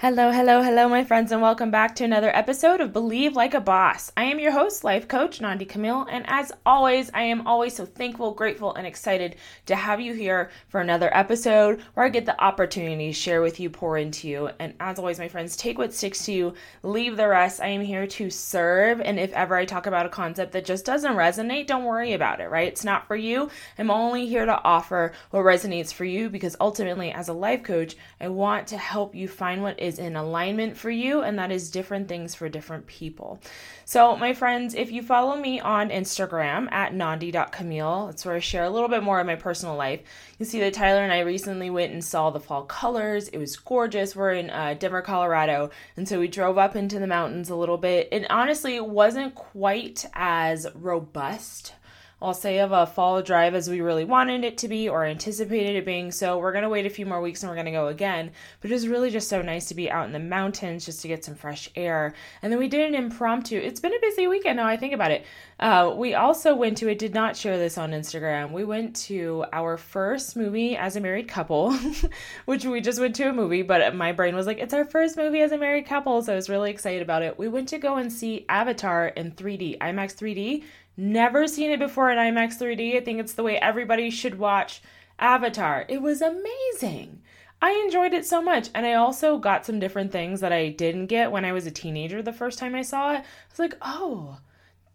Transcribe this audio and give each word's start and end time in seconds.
Hello, 0.00 0.30
hello, 0.30 0.62
hello, 0.62 0.88
my 0.88 1.04
friends, 1.04 1.30
and 1.30 1.42
welcome 1.42 1.70
back 1.70 1.94
to 1.96 2.04
another 2.04 2.34
episode 2.34 2.80
of 2.80 2.90
Believe 2.90 3.36
Like 3.36 3.52
a 3.52 3.60
Boss. 3.60 4.10
I 4.16 4.24
am 4.24 4.38
your 4.38 4.50
host, 4.50 4.82
life 4.82 5.06
coach 5.06 5.42
Nandi 5.42 5.66
Camille, 5.66 6.06
and 6.10 6.24
as 6.26 6.50
always, 6.64 7.10
I 7.12 7.24
am 7.24 7.46
always 7.46 7.76
so 7.76 7.84
thankful, 7.84 8.32
grateful, 8.32 8.74
and 8.74 8.86
excited 8.86 9.36
to 9.66 9.76
have 9.76 10.00
you 10.00 10.14
here 10.14 10.48
for 10.68 10.80
another 10.80 11.14
episode 11.14 11.82
where 11.92 12.06
I 12.06 12.08
get 12.08 12.24
the 12.24 12.42
opportunity 12.42 13.08
to 13.08 13.12
share 13.12 13.42
with 13.42 13.60
you, 13.60 13.68
pour 13.68 13.98
into 13.98 14.26
you. 14.26 14.48
And 14.58 14.72
as 14.80 14.98
always, 14.98 15.18
my 15.18 15.28
friends, 15.28 15.54
take 15.54 15.76
what 15.76 15.92
sticks 15.92 16.24
to 16.24 16.32
you, 16.32 16.54
leave 16.82 17.18
the 17.18 17.28
rest. 17.28 17.60
I 17.60 17.66
am 17.66 17.82
here 17.82 18.06
to 18.06 18.30
serve, 18.30 19.02
and 19.02 19.20
if 19.20 19.34
ever 19.34 19.54
I 19.54 19.66
talk 19.66 19.84
about 19.84 20.06
a 20.06 20.08
concept 20.08 20.52
that 20.52 20.64
just 20.64 20.86
doesn't 20.86 21.12
resonate, 21.12 21.66
don't 21.66 21.84
worry 21.84 22.14
about 22.14 22.40
it, 22.40 22.48
right? 22.48 22.68
It's 22.68 22.84
not 22.84 23.06
for 23.06 23.16
you. 23.16 23.50
I'm 23.78 23.90
only 23.90 24.26
here 24.26 24.46
to 24.46 24.62
offer 24.64 25.12
what 25.30 25.40
resonates 25.40 25.92
for 25.92 26.06
you 26.06 26.30
because 26.30 26.56
ultimately, 26.58 27.12
as 27.12 27.28
a 27.28 27.34
life 27.34 27.62
coach, 27.62 27.96
I 28.18 28.28
want 28.28 28.66
to 28.68 28.78
help 28.78 29.14
you 29.14 29.28
find 29.28 29.62
what 29.62 29.78
is 29.78 29.89
is 29.90 29.98
in 29.98 30.16
alignment 30.16 30.76
for 30.76 30.88
you, 30.88 31.20
and 31.20 31.38
that 31.38 31.50
is 31.50 31.70
different 31.70 32.08
things 32.08 32.34
for 32.34 32.48
different 32.48 32.86
people. 32.86 33.40
So, 33.84 34.16
my 34.16 34.32
friends, 34.32 34.74
if 34.74 34.92
you 34.92 35.02
follow 35.02 35.36
me 35.36 35.58
on 35.58 35.90
Instagram 35.90 36.70
at 36.70 36.94
nandi.camille, 36.94 38.06
that's 38.06 38.24
where 38.24 38.36
I 38.36 38.38
share 38.38 38.64
a 38.64 38.70
little 38.70 38.88
bit 38.88 39.02
more 39.02 39.18
of 39.20 39.26
my 39.26 39.34
personal 39.34 39.74
life. 39.74 40.00
You 40.38 40.46
see 40.46 40.60
that 40.60 40.74
Tyler 40.74 41.02
and 41.02 41.12
I 41.12 41.20
recently 41.20 41.70
went 41.70 41.92
and 41.92 42.02
saw 42.02 42.30
the 42.30 42.40
fall 42.40 42.62
colors. 42.62 43.28
It 43.28 43.38
was 43.38 43.56
gorgeous. 43.56 44.14
We're 44.14 44.32
in 44.34 44.48
uh, 44.48 44.74
Denver, 44.78 45.02
Colorado, 45.02 45.70
and 45.96 46.08
so 46.08 46.20
we 46.20 46.28
drove 46.28 46.56
up 46.56 46.76
into 46.76 47.00
the 47.00 47.06
mountains 47.06 47.50
a 47.50 47.56
little 47.56 47.78
bit. 47.78 48.08
And 48.12 48.26
honestly, 48.30 48.76
it 48.76 48.86
wasn't 48.86 49.34
quite 49.34 50.06
as 50.14 50.66
robust 50.74 51.74
I'll 52.22 52.34
say 52.34 52.58
of 52.58 52.72
a 52.72 52.86
fall 52.86 53.22
drive 53.22 53.54
as 53.54 53.68
we 53.68 53.80
really 53.80 54.04
wanted 54.04 54.44
it 54.44 54.58
to 54.58 54.68
be 54.68 54.88
or 54.88 55.04
anticipated 55.04 55.76
it 55.76 55.84
being. 55.84 56.12
So 56.12 56.38
we're 56.38 56.52
going 56.52 56.62
to 56.62 56.68
wait 56.68 56.86
a 56.86 56.90
few 56.90 57.06
more 57.06 57.20
weeks 57.20 57.42
and 57.42 57.50
we're 57.50 57.56
going 57.56 57.66
to 57.66 57.72
go 57.72 57.88
again. 57.88 58.30
But 58.60 58.70
it 58.70 58.74
was 58.74 58.88
really 58.88 59.10
just 59.10 59.28
so 59.28 59.42
nice 59.42 59.66
to 59.68 59.74
be 59.74 59.90
out 59.90 60.06
in 60.06 60.12
the 60.12 60.18
mountains 60.18 60.84
just 60.84 61.02
to 61.02 61.08
get 61.08 61.24
some 61.24 61.34
fresh 61.34 61.68
air. 61.74 62.14
And 62.42 62.52
then 62.52 62.58
we 62.58 62.68
did 62.68 62.86
an 62.86 62.94
impromptu. 62.94 63.56
It's 63.56 63.80
been 63.80 63.94
a 63.94 64.00
busy 64.00 64.26
weekend 64.26 64.60
now 64.60 64.66
I 64.66 64.76
think 64.76 64.92
about 64.92 65.10
it. 65.10 65.24
Uh, 65.58 65.92
we 65.96 66.14
also 66.14 66.54
went 66.54 66.78
to, 66.78 66.90
I 66.90 66.94
did 66.94 67.14
not 67.14 67.36
share 67.36 67.58
this 67.58 67.78
on 67.78 67.90
Instagram. 67.90 68.52
We 68.52 68.64
went 68.64 68.96
to 69.06 69.44
our 69.52 69.76
first 69.76 70.36
movie 70.36 70.76
as 70.76 70.96
a 70.96 71.00
married 71.00 71.28
couple, 71.28 71.72
which 72.44 72.64
we 72.64 72.80
just 72.80 73.00
went 73.00 73.16
to 73.16 73.28
a 73.28 73.32
movie, 73.32 73.62
but 73.62 73.94
my 73.94 74.12
brain 74.12 74.34
was 74.34 74.46
like, 74.46 74.58
it's 74.58 74.74
our 74.74 74.84
first 74.84 75.16
movie 75.16 75.40
as 75.40 75.52
a 75.52 75.58
married 75.58 75.86
couple. 75.86 76.22
So 76.22 76.32
I 76.32 76.36
was 76.36 76.48
really 76.48 76.70
excited 76.70 77.02
about 77.02 77.22
it. 77.22 77.38
We 77.38 77.48
went 77.48 77.68
to 77.70 77.78
go 77.78 77.96
and 77.96 78.12
see 78.12 78.44
Avatar 78.48 79.08
in 79.08 79.32
3D, 79.32 79.78
IMAX 79.78 80.14
3D. 80.16 80.64
Never 80.96 81.46
seen 81.46 81.70
it 81.70 81.78
before 81.78 82.10
in 82.10 82.18
IMAX 82.18 82.58
3D. 82.58 82.96
I 82.96 83.00
think 83.00 83.20
it's 83.20 83.34
the 83.34 83.42
way 83.42 83.58
everybody 83.58 84.10
should 84.10 84.38
watch 84.38 84.82
Avatar. 85.18 85.84
It 85.88 86.02
was 86.02 86.20
amazing. 86.20 87.22
I 87.62 87.72
enjoyed 87.84 88.14
it 88.14 88.26
so 88.26 88.40
much. 88.42 88.70
And 88.74 88.86
I 88.86 88.94
also 88.94 89.38
got 89.38 89.66
some 89.66 89.78
different 89.78 90.12
things 90.12 90.40
that 90.40 90.52
I 90.52 90.70
didn't 90.70 91.06
get 91.06 91.30
when 91.30 91.44
I 91.44 91.52
was 91.52 91.66
a 91.66 91.70
teenager 91.70 92.22
the 92.22 92.32
first 92.32 92.58
time 92.58 92.74
I 92.74 92.82
saw 92.82 93.12
it. 93.12 93.18
I 93.18 93.24
was 93.50 93.58
like, 93.58 93.74
oh, 93.82 94.38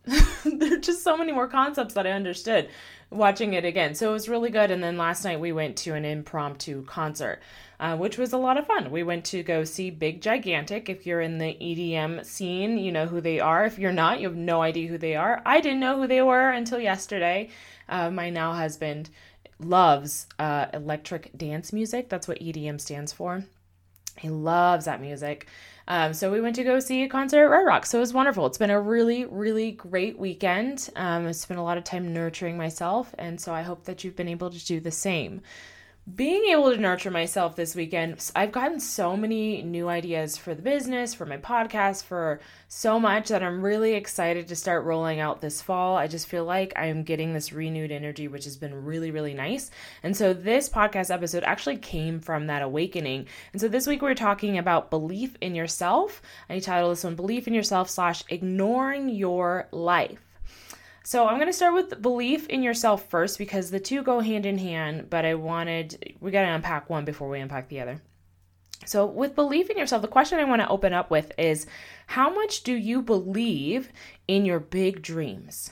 there 0.45 0.73
are 0.73 0.77
just 0.77 1.03
so 1.03 1.17
many 1.17 1.31
more 1.31 1.47
concepts 1.47 1.93
that 1.93 2.07
I 2.07 2.11
understood 2.11 2.69
watching 3.09 3.53
it 3.53 3.66
again. 3.66 3.95
So 3.95 4.09
it 4.09 4.13
was 4.13 4.29
really 4.29 4.49
good. 4.49 4.71
And 4.71 4.83
then 4.83 4.97
last 4.97 5.23
night 5.23 5.39
we 5.39 5.51
went 5.51 5.77
to 5.77 5.93
an 5.93 6.05
impromptu 6.05 6.83
concert, 6.85 7.41
uh, 7.79 7.97
which 7.97 8.17
was 8.17 8.33
a 8.33 8.38
lot 8.38 8.57
of 8.57 8.67
fun. 8.67 8.91
We 8.91 9.03
went 9.03 9.25
to 9.25 9.44
go 9.44 9.63
see 9.63 9.89
Big 9.89 10.22
Gigantic. 10.22 10.89
If 10.89 11.05
you're 11.05 11.22
in 11.22 11.38
the 11.38 11.53
EDM 11.53 12.25
scene, 12.25 12.77
you 12.77 12.91
know 12.91 13.07
who 13.07 13.22
they 13.22 13.39
are. 13.39 13.66
If 13.66 13.79
you're 13.79 13.91
not, 13.91 14.19
you 14.19 14.27
have 14.27 14.38
no 14.38 14.61
idea 14.61 14.88
who 14.88 14.97
they 14.97 15.16
are. 15.16 15.41
I 15.45 15.61
didn't 15.61 15.79
know 15.79 16.00
who 16.00 16.07
they 16.07 16.22
were 16.22 16.50
until 16.50 16.79
yesterday. 16.79 17.50
Uh, 17.89 18.09
my 18.09 18.29
now 18.29 18.53
husband 18.53 19.09
loves 19.59 20.27
uh, 20.39 20.67
electric 20.73 21.38
dance 21.38 21.72
music. 21.72 22.09
That's 22.09 22.27
what 22.27 22.39
EDM 22.39 22.79
stands 22.79 23.11
for. 23.11 23.44
He 24.17 24.29
loves 24.29 24.85
that 24.85 25.01
music. 25.01 25.47
Um, 25.88 26.13
so 26.13 26.31
we 26.31 26.41
went 26.41 26.55
to 26.55 26.63
go 26.63 26.79
see 26.79 27.03
a 27.03 27.09
concert 27.09 27.44
at 27.44 27.50
Red 27.50 27.66
Rock. 27.66 27.85
So 27.85 28.00
it 28.00 28.01
was 28.01 28.13
wonderful. 28.13 28.45
It's 28.47 28.57
been 28.57 28.71
a 28.71 28.79
really, 28.79 29.25
really 29.25 29.71
great 29.71 30.17
weekend. 30.17 30.89
Um, 30.95 31.27
I 31.27 31.31
spent 31.31 31.59
a 31.59 31.63
lot 31.63 31.77
of 31.77 31.83
time 31.83 32.11
nurturing 32.13 32.57
myself. 32.57 33.13
And 33.17 33.39
so 33.39 33.53
I 33.53 33.61
hope 33.61 33.83
that 33.83 34.03
you've 34.03 34.16
been 34.16 34.27
able 34.27 34.50
to 34.50 34.66
do 34.66 34.79
the 34.79 34.91
same 34.91 35.41
being 36.13 36.45
able 36.51 36.69
to 36.71 36.77
nurture 36.77 37.09
myself 37.09 37.55
this 37.55 37.73
weekend, 37.73 38.31
I've 38.35 38.51
gotten 38.51 38.79
so 38.79 39.17
many 39.17 39.63
new 39.63 39.89
ideas 39.89 40.38
for 40.38 40.53
the 40.53 40.61
business, 40.61 41.16
for 41.16 41.25
my 41.25 41.38
podcast, 41.38 42.03
for 42.03 42.39
so 42.67 42.99
much 42.99 43.29
that 43.29 43.41
I'm 43.41 43.63
really 43.63 43.95
excited 43.95 44.47
to 44.47 44.55
start 44.55 44.85
rolling 44.85 45.19
out 45.19 45.41
this 45.41 45.63
fall. 45.63 45.97
I 45.97 46.07
just 46.07 46.27
feel 46.27 46.45
like 46.45 46.73
I 46.75 46.88
am 46.88 47.01
getting 47.01 47.33
this 47.33 47.51
renewed 47.51 47.91
energy, 47.91 48.27
which 48.27 48.44
has 48.45 48.55
been 48.55 48.85
really, 48.85 49.09
really 49.09 49.33
nice. 49.33 49.71
And 50.03 50.15
so 50.15 50.31
this 50.31 50.69
podcast 50.69 51.11
episode 51.11 51.44
actually 51.44 51.77
came 51.77 52.19
from 52.19 52.45
that 52.47 52.61
awakening. 52.61 53.25
And 53.51 53.59
so 53.59 53.67
this 53.67 53.88
week 53.88 54.03
we're 54.03 54.13
talking 54.13 54.59
about 54.59 54.91
belief 54.91 55.35
in 55.41 55.55
yourself. 55.55 56.21
I 56.51 56.59
titled 56.59 56.91
this 56.91 57.03
one 57.03 57.15
Belief 57.15 57.47
in 57.47 57.55
Yourself 57.55 57.89
slash 57.89 58.23
Ignoring 58.29 59.09
Your 59.09 59.67
Life. 59.71 60.25
So 61.05 61.27
I'm 61.27 61.35
going 61.35 61.45
to 61.47 61.53
start 61.53 61.75
with 61.75 62.01
belief 62.01 62.47
in 62.47 62.63
yourself 62.63 63.07
first 63.09 63.38
because 63.38 63.69
the 63.69 63.79
two 63.79 64.01
go 64.01 64.21
hand 64.21 64.43
in 64.43 64.57
hand, 64.57 65.07
but 65.11 65.23
I 65.23 65.35
wanted, 65.35 66.16
we 66.19 66.31
got 66.31 66.41
to 66.41 66.47
unpack 66.47 66.89
one 66.89 67.05
before 67.05 67.29
we 67.29 67.39
unpack 67.39 67.69
the 67.69 67.79
other. 67.79 68.01
So, 68.88 69.05
with 69.05 69.35
belief 69.35 69.69
in 69.69 69.77
yourself, 69.77 70.01
the 70.01 70.07
question 70.07 70.39
I 70.39 70.45
want 70.45 70.63
to 70.63 70.67
open 70.67 70.94
up 70.94 71.11
with 71.11 71.31
is 71.38 71.67
how 72.07 72.33
much 72.33 72.63
do 72.63 72.73
you 72.73 73.03
believe 73.03 73.89
in 74.27 74.45
your 74.45 74.59
big 74.59 75.03
dreams? 75.03 75.71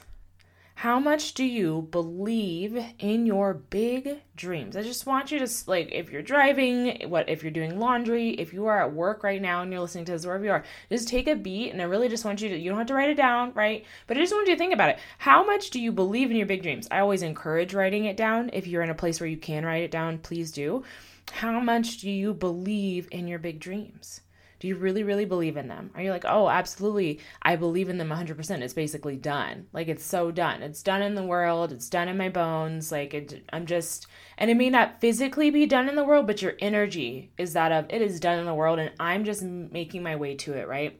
How 0.76 1.00
much 1.00 1.34
do 1.34 1.46
you 1.46 1.88
believe 1.92 2.78
in 3.00 3.26
your 3.26 3.54
big 3.54 4.22
dreams? 4.36 4.76
I 4.76 4.82
just 4.82 5.06
want 5.06 5.32
you 5.32 5.40
to 5.40 5.48
like 5.68 5.92
if 5.92 6.12
you're 6.12 6.22
driving, 6.22 7.10
what 7.10 7.30
if 7.30 7.42
you're 7.42 7.52
doing 7.52 7.80
laundry, 7.80 8.32
if 8.32 8.52
you 8.52 8.66
are 8.66 8.84
at 8.84 8.94
work 8.94 9.24
right 9.24 9.42
now 9.42 9.62
and 9.62 9.72
you're 9.72 9.82
listening 9.82 10.04
to 10.06 10.12
this 10.12 10.26
wherever 10.26 10.44
you 10.44 10.52
are, 10.52 10.64
just 10.90 11.08
take 11.08 11.28
a 11.28 11.36
beat 11.36 11.72
and 11.72 11.82
I 11.82 11.86
really 11.86 12.10
just 12.10 12.26
want 12.26 12.42
you 12.42 12.50
to 12.50 12.58
you 12.58 12.70
don't 12.70 12.80
have 12.80 12.88
to 12.88 12.96
write 12.96 13.10
it 13.10 13.18
down, 13.18 13.54
right? 13.54 13.86
But 14.08 14.18
I 14.18 14.22
just 14.22 14.34
want 14.34 14.48
you 14.48 14.56
to 14.56 14.60
think 14.60 14.74
about 14.74 14.90
it. 14.90 15.00
How 15.20 15.46
much 15.46 15.70
do 15.70 15.80
you 15.80 15.92
believe 15.92 16.32
in 16.32 16.38
your 16.38 16.48
big 16.48 16.64
dreams? 16.64 16.88
I 16.92 17.00
always 17.00 17.22
encourage 17.22 17.74
writing 17.74 18.06
it 18.06 18.18
down. 18.18 18.50
If 18.52 18.68
you're 18.68 18.84
in 18.84 18.90
a 18.90 18.96
place 18.96 19.20
where 19.20 19.30
you 19.30 19.38
can 19.38 19.66
write 19.66 19.84
it 19.84 19.92
down, 19.92 20.18
please 20.18 20.52
do. 20.52 20.84
How 21.32 21.60
much 21.62 22.00
do 22.00 22.10
you 22.10 22.34
believe 22.34 23.08
in 23.12 23.28
your 23.28 23.40
big 23.40 23.60
dreams? 23.60 24.22
Do 24.64 24.70
you 24.70 24.78
really, 24.78 25.04
really 25.04 25.26
believe 25.26 25.58
in 25.58 25.68
them? 25.68 25.92
Are 25.94 26.02
you 26.02 26.10
like, 26.10 26.24
oh, 26.26 26.48
absolutely, 26.48 27.20
I 27.42 27.58
believe 27.58 27.90
in 27.90 27.98
them 27.98 28.08
100%. 28.08 28.62
It's 28.62 28.74
basically 28.74 29.18
done. 29.18 29.68
Like, 29.74 29.90
it's 29.90 30.06
so 30.06 30.32
done. 30.32 30.64
It's 30.64 30.82
done 30.82 31.02
in 31.02 31.16
the 31.16 31.24
world. 31.26 31.74
It's 31.74 31.90
done 31.90 32.08
in 32.08 32.16
my 32.16 32.30
bones. 32.30 32.90
Like, 32.90 33.14
it, 33.14 33.44
I'm 33.52 33.66
just, 33.66 34.08
and 34.38 34.50
it 34.50 34.56
may 34.56 34.70
not 34.70 35.02
physically 35.02 35.50
be 35.50 35.66
done 35.66 35.90
in 35.90 35.98
the 35.98 36.06
world, 36.06 36.28
but 36.28 36.42
your 36.42 36.54
energy 36.60 37.34
is 37.38 37.52
that 37.52 37.74
of 37.74 37.88
it 37.90 38.02
is 38.02 38.22
done 38.22 38.40
in 38.40 38.46
the 38.46 38.54
world, 38.54 38.80
and 38.80 38.94
I'm 39.02 39.26
just 39.26 39.44
making 39.44 40.02
my 40.02 40.16
way 40.16 40.36
to 40.36 40.54
it, 40.54 40.66
right? 40.66 40.98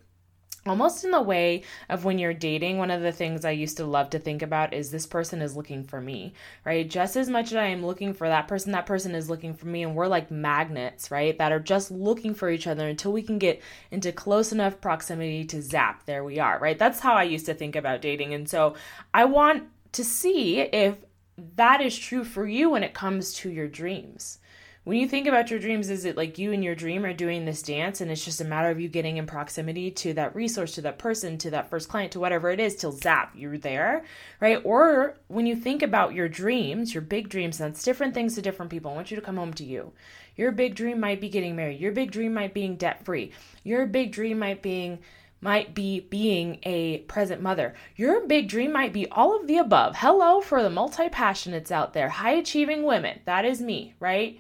Almost 0.66 1.04
in 1.04 1.12
the 1.12 1.22
way 1.22 1.62
of 1.90 2.06
when 2.06 2.18
you're 2.18 2.34
dating 2.34 2.78
one 2.78 2.92
of 2.92 3.02
the 3.02 3.12
things 3.12 3.44
i 3.44 3.52
used 3.52 3.78
to 3.78 3.86
love 3.86 4.10
to 4.10 4.20
think 4.20 4.42
about 4.42 4.74
is 4.74 4.92
this 4.92 5.06
person 5.06 5.42
is 5.42 5.56
looking 5.56 5.84
for 5.84 6.00
me 6.00 6.34
right? 6.66 6.90
Just 6.90 7.16
as 7.16 7.30
much 7.30 7.48
as 7.48 7.58
i 7.58 7.66
am 7.66 7.86
looking 7.86 8.14
for 8.14 8.28
that 8.28 8.48
person 8.48 8.72
that 8.72 8.86
person 8.86 9.14
is 9.16 9.30
looking 9.30 9.54
for 9.54 9.68
me 9.68 9.84
and 9.84 9.96
we're 9.96 10.08
like 10.08 10.32
magnets 10.32 11.12
right 11.12 11.38
that 11.38 11.52
are 11.52 11.60
just 11.60 11.92
looking 11.92 12.34
for 12.34 12.50
each 12.50 12.68
other 12.68 12.88
until 12.88 13.12
we 13.12 13.22
can 13.22 13.38
get 13.38 13.62
into 13.92 14.12
close 14.12 14.52
enough 14.52 14.80
proximity 14.80 15.44
to 15.44 15.62
zap 15.62 16.06
there 16.06 16.24
we 16.24 16.40
are 16.40 16.60
right? 16.60 16.80
That's 16.80 17.00
how 17.00 17.14
i 17.16 17.24
used 17.24 17.46
to 17.48 17.54
think 17.54 17.76
about 17.76 18.02
dating 18.02 18.34
and 18.34 18.48
so 18.48 18.76
i 19.14 19.26
want 19.26 19.64
to 19.94 20.04
see 20.04 20.62
if 20.62 20.98
that 21.56 21.82
is 21.82 21.98
true 21.98 22.24
for 22.24 22.48
you 22.48 22.70
when 22.70 22.84
it 22.84 22.94
comes 22.94 23.34
to 23.34 23.50
your 23.50 23.68
dreams 23.68 24.40
when 24.84 24.98
you 24.98 25.08
think 25.08 25.28
about 25.28 25.50
your 25.50 25.62
dreams, 25.62 25.90
is 25.90 26.04
it 26.04 26.18
like 26.18 26.38
you 26.38 26.52
and 26.52 26.62
your 26.62 26.76
dream 26.76 27.06
are 27.06 27.14
doing 27.14 27.46
this 27.46 27.62
dance 27.62 28.02
and 28.02 28.12
it's 28.12 28.26
just 28.26 28.42
a 28.42 28.46
matter 28.46 28.70
of 28.70 28.82
you 28.82 28.90
getting 28.90 29.16
in 29.16 29.26
proximity 29.26 29.90
to 29.90 30.14
that 30.14 30.36
resource, 30.36 30.74
to 30.74 30.82
that 30.82 31.00
person, 31.00 31.38
to 31.38 31.50
that 31.52 31.70
first 31.70 31.88
client, 31.88 32.12
to 32.12 32.20
whatever 32.20 32.50
it 32.50 32.60
is, 32.60 32.76
till 32.76 32.92
zap, 32.92 33.32
you're 33.34 33.58
there, 33.58 34.04
right? 34.42 34.60
Or 34.66 35.18
when 35.28 35.46
you 35.46 35.56
think 35.56 35.84
about 35.84 36.14
your 36.14 36.28
dreams, 36.28 36.94
your 36.94 37.02
big 37.02 37.30
dreams, 37.30 37.58
that's 37.58 37.84
different 37.84 38.14
things 38.14 38.36
to 38.36 38.42
different 38.42 38.72
people. 38.72 38.92
I 38.92 38.96
want 38.96 39.10
you 39.10 39.16
to 39.16 39.22
come 39.22 39.38
home 39.38 39.54
to 39.54 39.64
you. 39.64 39.94
Your 40.36 40.52
big 40.52 40.76
dream 40.76 41.00
might 41.00 41.22
be 41.22 41.30
getting 41.30 41.56
married. 41.56 41.80
Your 41.80 41.94
big 41.94 42.12
dream 42.12 42.34
might 42.34 42.54
be 42.54 42.62
being 42.62 42.76
debt 42.76 43.06
free. 43.06 43.32
Your 43.64 43.86
big 43.86 44.12
dream 44.12 44.40
might 44.40 44.62
being 44.62 45.00
might 45.40 45.76
be 45.76 46.00
being 46.00 46.58
a 46.64 47.00
present 47.00 47.42
mother. 47.42 47.74
Your 47.98 48.26
big 48.26 48.48
dream 48.48 48.72
might 48.72 48.94
be 48.94 49.10
all 49.10 49.38
of 49.38 49.46
the 49.46 49.58
above. 49.58 49.98
Hello 49.98 50.40
for 50.40 50.64
the 50.64 50.70
multi 50.70 51.10
passionates 51.10 51.70
out 51.70 51.94
there, 51.94 52.08
high 52.08 52.32
achieving 52.32 52.84
women. 52.84 53.20
That 53.26 53.44
is 53.44 53.62
me, 53.62 53.94
right? 54.00 54.40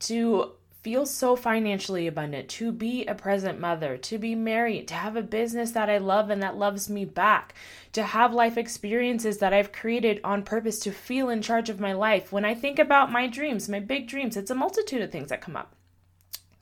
To 0.00 0.52
feel 0.82 1.04
so 1.04 1.34
financially 1.34 2.06
abundant, 2.06 2.48
to 2.48 2.70
be 2.70 3.04
a 3.06 3.14
present 3.14 3.58
mother, 3.58 3.96
to 3.96 4.18
be 4.18 4.36
married, 4.36 4.86
to 4.86 4.94
have 4.94 5.16
a 5.16 5.22
business 5.22 5.72
that 5.72 5.90
I 5.90 5.98
love 5.98 6.30
and 6.30 6.40
that 6.44 6.56
loves 6.56 6.88
me 6.88 7.04
back, 7.04 7.54
to 7.92 8.04
have 8.04 8.32
life 8.32 8.56
experiences 8.56 9.38
that 9.38 9.52
I've 9.52 9.72
created 9.72 10.20
on 10.22 10.44
purpose 10.44 10.78
to 10.80 10.92
feel 10.92 11.28
in 11.28 11.42
charge 11.42 11.70
of 11.70 11.80
my 11.80 11.92
life. 11.92 12.30
When 12.30 12.44
I 12.44 12.54
think 12.54 12.78
about 12.78 13.10
my 13.10 13.26
dreams, 13.26 13.68
my 13.68 13.80
big 13.80 14.06
dreams, 14.06 14.36
it's 14.36 14.52
a 14.52 14.54
multitude 14.54 15.02
of 15.02 15.10
things 15.10 15.30
that 15.30 15.40
come 15.40 15.56
up 15.56 15.74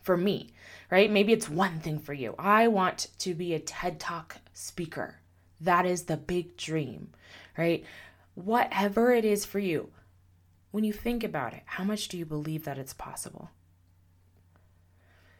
for 0.00 0.16
me, 0.16 0.54
right? 0.90 1.12
Maybe 1.12 1.34
it's 1.34 1.50
one 1.50 1.80
thing 1.80 1.98
for 1.98 2.14
you. 2.14 2.34
I 2.38 2.69
want 2.69 3.08
to 3.19 3.34
be 3.34 3.52
a 3.52 3.58
TED 3.58 4.00
Talk 4.00 4.38
speaker. 4.54 5.16
That 5.60 5.84
is 5.84 6.04
the 6.04 6.16
big 6.16 6.56
dream, 6.56 7.10
right? 7.58 7.84
Whatever 8.37 9.12
it 9.12 9.26
is 9.26 9.44
for 9.44 9.58
you, 9.58 9.90
when 10.75 10.82
you 10.82 10.93
think 10.93 11.23
about 11.23 11.55
it, 11.55 11.62
how 11.67 11.85
much 11.85 12.09
do 12.09 12.19
you 12.19 12.26
believe 12.26 12.65
that 12.65 12.79
it's 12.79 12.93
possible? 12.93 13.49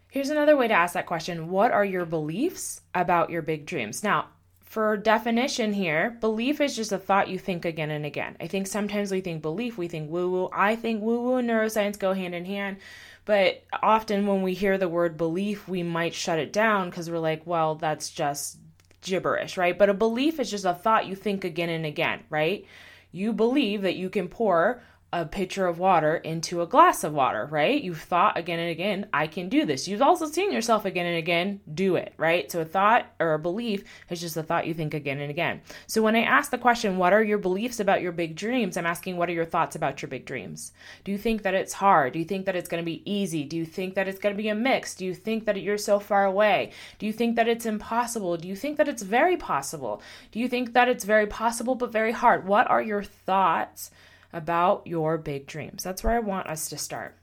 Here's 0.09 0.31
another 0.31 0.57
way 0.57 0.69
to 0.69 0.75
ask 0.75 0.95
that 0.95 1.07
question 1.07 1.51
What 1.51 1.73
are 1.73 1.85
your 1.85 2.07
beliefs 2.07 2.83
about 2.95 3.31
your 3.31 3.43
big 3.43 3.67
dreams? 3.67 4.05
Now, 4.05 4.29
for 4.61 4.97
definition 4.97 5.73
here, 5.73 6.17
belief 6.21 6.61
is 6.61 6.77
just 6.77 6.93
a 6.93 6.99
thought 6.99 7.29
you 7.29 7.41
think 7.41 7.65
again 7.65 7.91
and 7.91 8.07
again. 8.07 8.37
I 8.39 8.47
think 8.47 8.69
sometimes 8.69 9.11
we 9.11 9.23
think 9.23 9.43
belief, 9.43 9.77
we 9.77 9.89
think 9.89 10.09
woo 10.09 10.31
woo. 10.31 10.51
I 10.53 10.77
think 10.77 11.03
woo 11.03 11.21
woo 11.21 11.35
and 11.35 11.51
neuroscience 11.51 11.99
go 11.99 12.13
hand 12.13 12.37
in 12.37 12.45
hand. 12.45 12.77
But 13.25 13.65
often 13.83 14.29
when 14.29 14.43
we 14.43 14.55
hear 14.55 14.79
the 14.79 14.89
word 14.89 15.17
belief, 15.17 15.67
we 15.67 15.83
might 15.83 16.15
shut 16.15 16.39
it 16.39 16.53
down 16.53 16.91
because 16.91 17.11
we're 17.11 17.19
like, 17.19 17.45
well, 17.45 17.75
that's 17.75 18.09
just 18.09 18.59
gibberish, 19.01 19.57
right? 19.57 19.77
But 19.77 19.91
a 19.91 19.95
belief 19.95 20.39
is 20.39 20.49
just 20.49 20.65
a 20.65 20.75
thought 20.75 21.09
you 21.09 21.17
think 21.17 21.43
again 21.43 21.71
and 21.71 21.85
again, 21.85 22.21
right? 22.31 22.65
You 23.11 23.33
believe 23.33 23.83
that 23.83 23.97
you 23.97 24.11
can 24.11 24.29
pour 24.29 24.81
a 25.14 25.25
pitcher 25.25 25.69
of 25.69 25.78
water 25.78 26.16
into 26.16 26.61
a 26.61 26.66
glass 26.66 27.05
of 27.05 27.14
water, 27.14 27.46
right? 27.46 27.81
You've 27.81 28.00
thought 28.00 28.37
again 28.37 28.58
and 28.58 28.69
again, 28.69 29.06
I 29.12 29.28
can 29.28 29.49
do 29.49 29.64
this. 29.64 29.87
You've 29.87 30.02
also 30.02 30.26
seen 30.26 30.50
yourself 30.50 30.84
again 30.84 31.06
and 31.06 31.16
again 31.16 31.61
do 31.72 31.94
it, 31.94 32.12
right? 32.16 32.50
So 32.50 32.62
a 32.62 32.64
thought 32.64 33.06
or 33.20 33.34
a 33.34 33.38
belief 33.38 33.84
is 34.11 34.20
just 34.20 34.37
a 34.37 34.43
thought 34.43 34.66
you 34.66 34.75
think 34.75 34.93
again 34.93 35.20
and 35.20 35.31
again. 35.31 35.61
So 35.87 36.02
when 36.02 36.16
I 36.16 36.25
ask 36.25 36.50
the 36.50 36.58
question, 36.58 36.96
what 36.96 37.12
are 37.12 37.22
your 37.22 37.38
beliefs 37.38 37.78
about 37.78 38.02
your 38.02 38.11
big 38.11 38.34
dreams? 38.34 38.76
I'm 38.76 38.87
asking, 38.87 39.16
what 39.16 39.28
are 39.28 39.34
your 39.34 39.44
thoughts 39.44 39.76
about 39.76 40.02
your 40.02 40.08
big 40.08 40.26
dreams? 40.26 40.72
Do 41.05 41.12
you 41.12 41.19
think 41.19 41.43
that 41.43 41.55
it's 41.55 41.75
hard? 41.75 42.14
Do 42.14 42.19
you 42.19 42.25
think 42.25 42.46
that 42.46 42.56
it's 42.56 42.69
going 42.69 42.82
to 42.82 42.84
be 42.84 43.08
easy? 43.08 43.44
Do 43.44 43.56
you 43.56 43.64
think 43.64 43.94
that 43.94 44.08
it's 44.08 44.19
going 44.19 44.34
to 44.34 44.43
be 44.43 44.49
a 44.49 44.55
mix? 44.56 44.96
Do 44.96 45.05
you 45.05 45.14
think 45.14 45.44
that 45.44 45.62
you're 45.62 45.78
so 45.78 46.00
far 46.00 46.25
away? 46.25 46.72
Do 46.99 47.06
you 47.06 47.12
think 47.12 47.37
that 47.37 47.46
it's 47.46 47.66
impossible? 47.66 48.37
Do 48.37 48.49
you 48.49 48.56
think 48.56 48.78
that 48.78 48.88
it's 48.88 49.02
very 49.02 49.37
possible? 49.37 50.02
Do 50.32 50.40
you 50.40 50.49
think 50.49 50.72
that 50.72 50.88
it's 50.88 51.05
very 51.05 51.28
possible 51.28 51.76
but 51.76 51.93
very 51.93 52.11
hard? 52.11 52.49
What 52.49 52.69
are 52.69 52.82
your 52.82 53.05
thoughts? 53.05 53.93
About 54.35 54.87
your 54.87 55.17
big 55.17 55.47
dreams. 55.47 55.83
That's 55.83 56.05
where 56.05 56.15
I 56.15 56.21
want 56.21 56.49
us 56.49 56.69
to 56.69 56.77
start. 56.77 57.17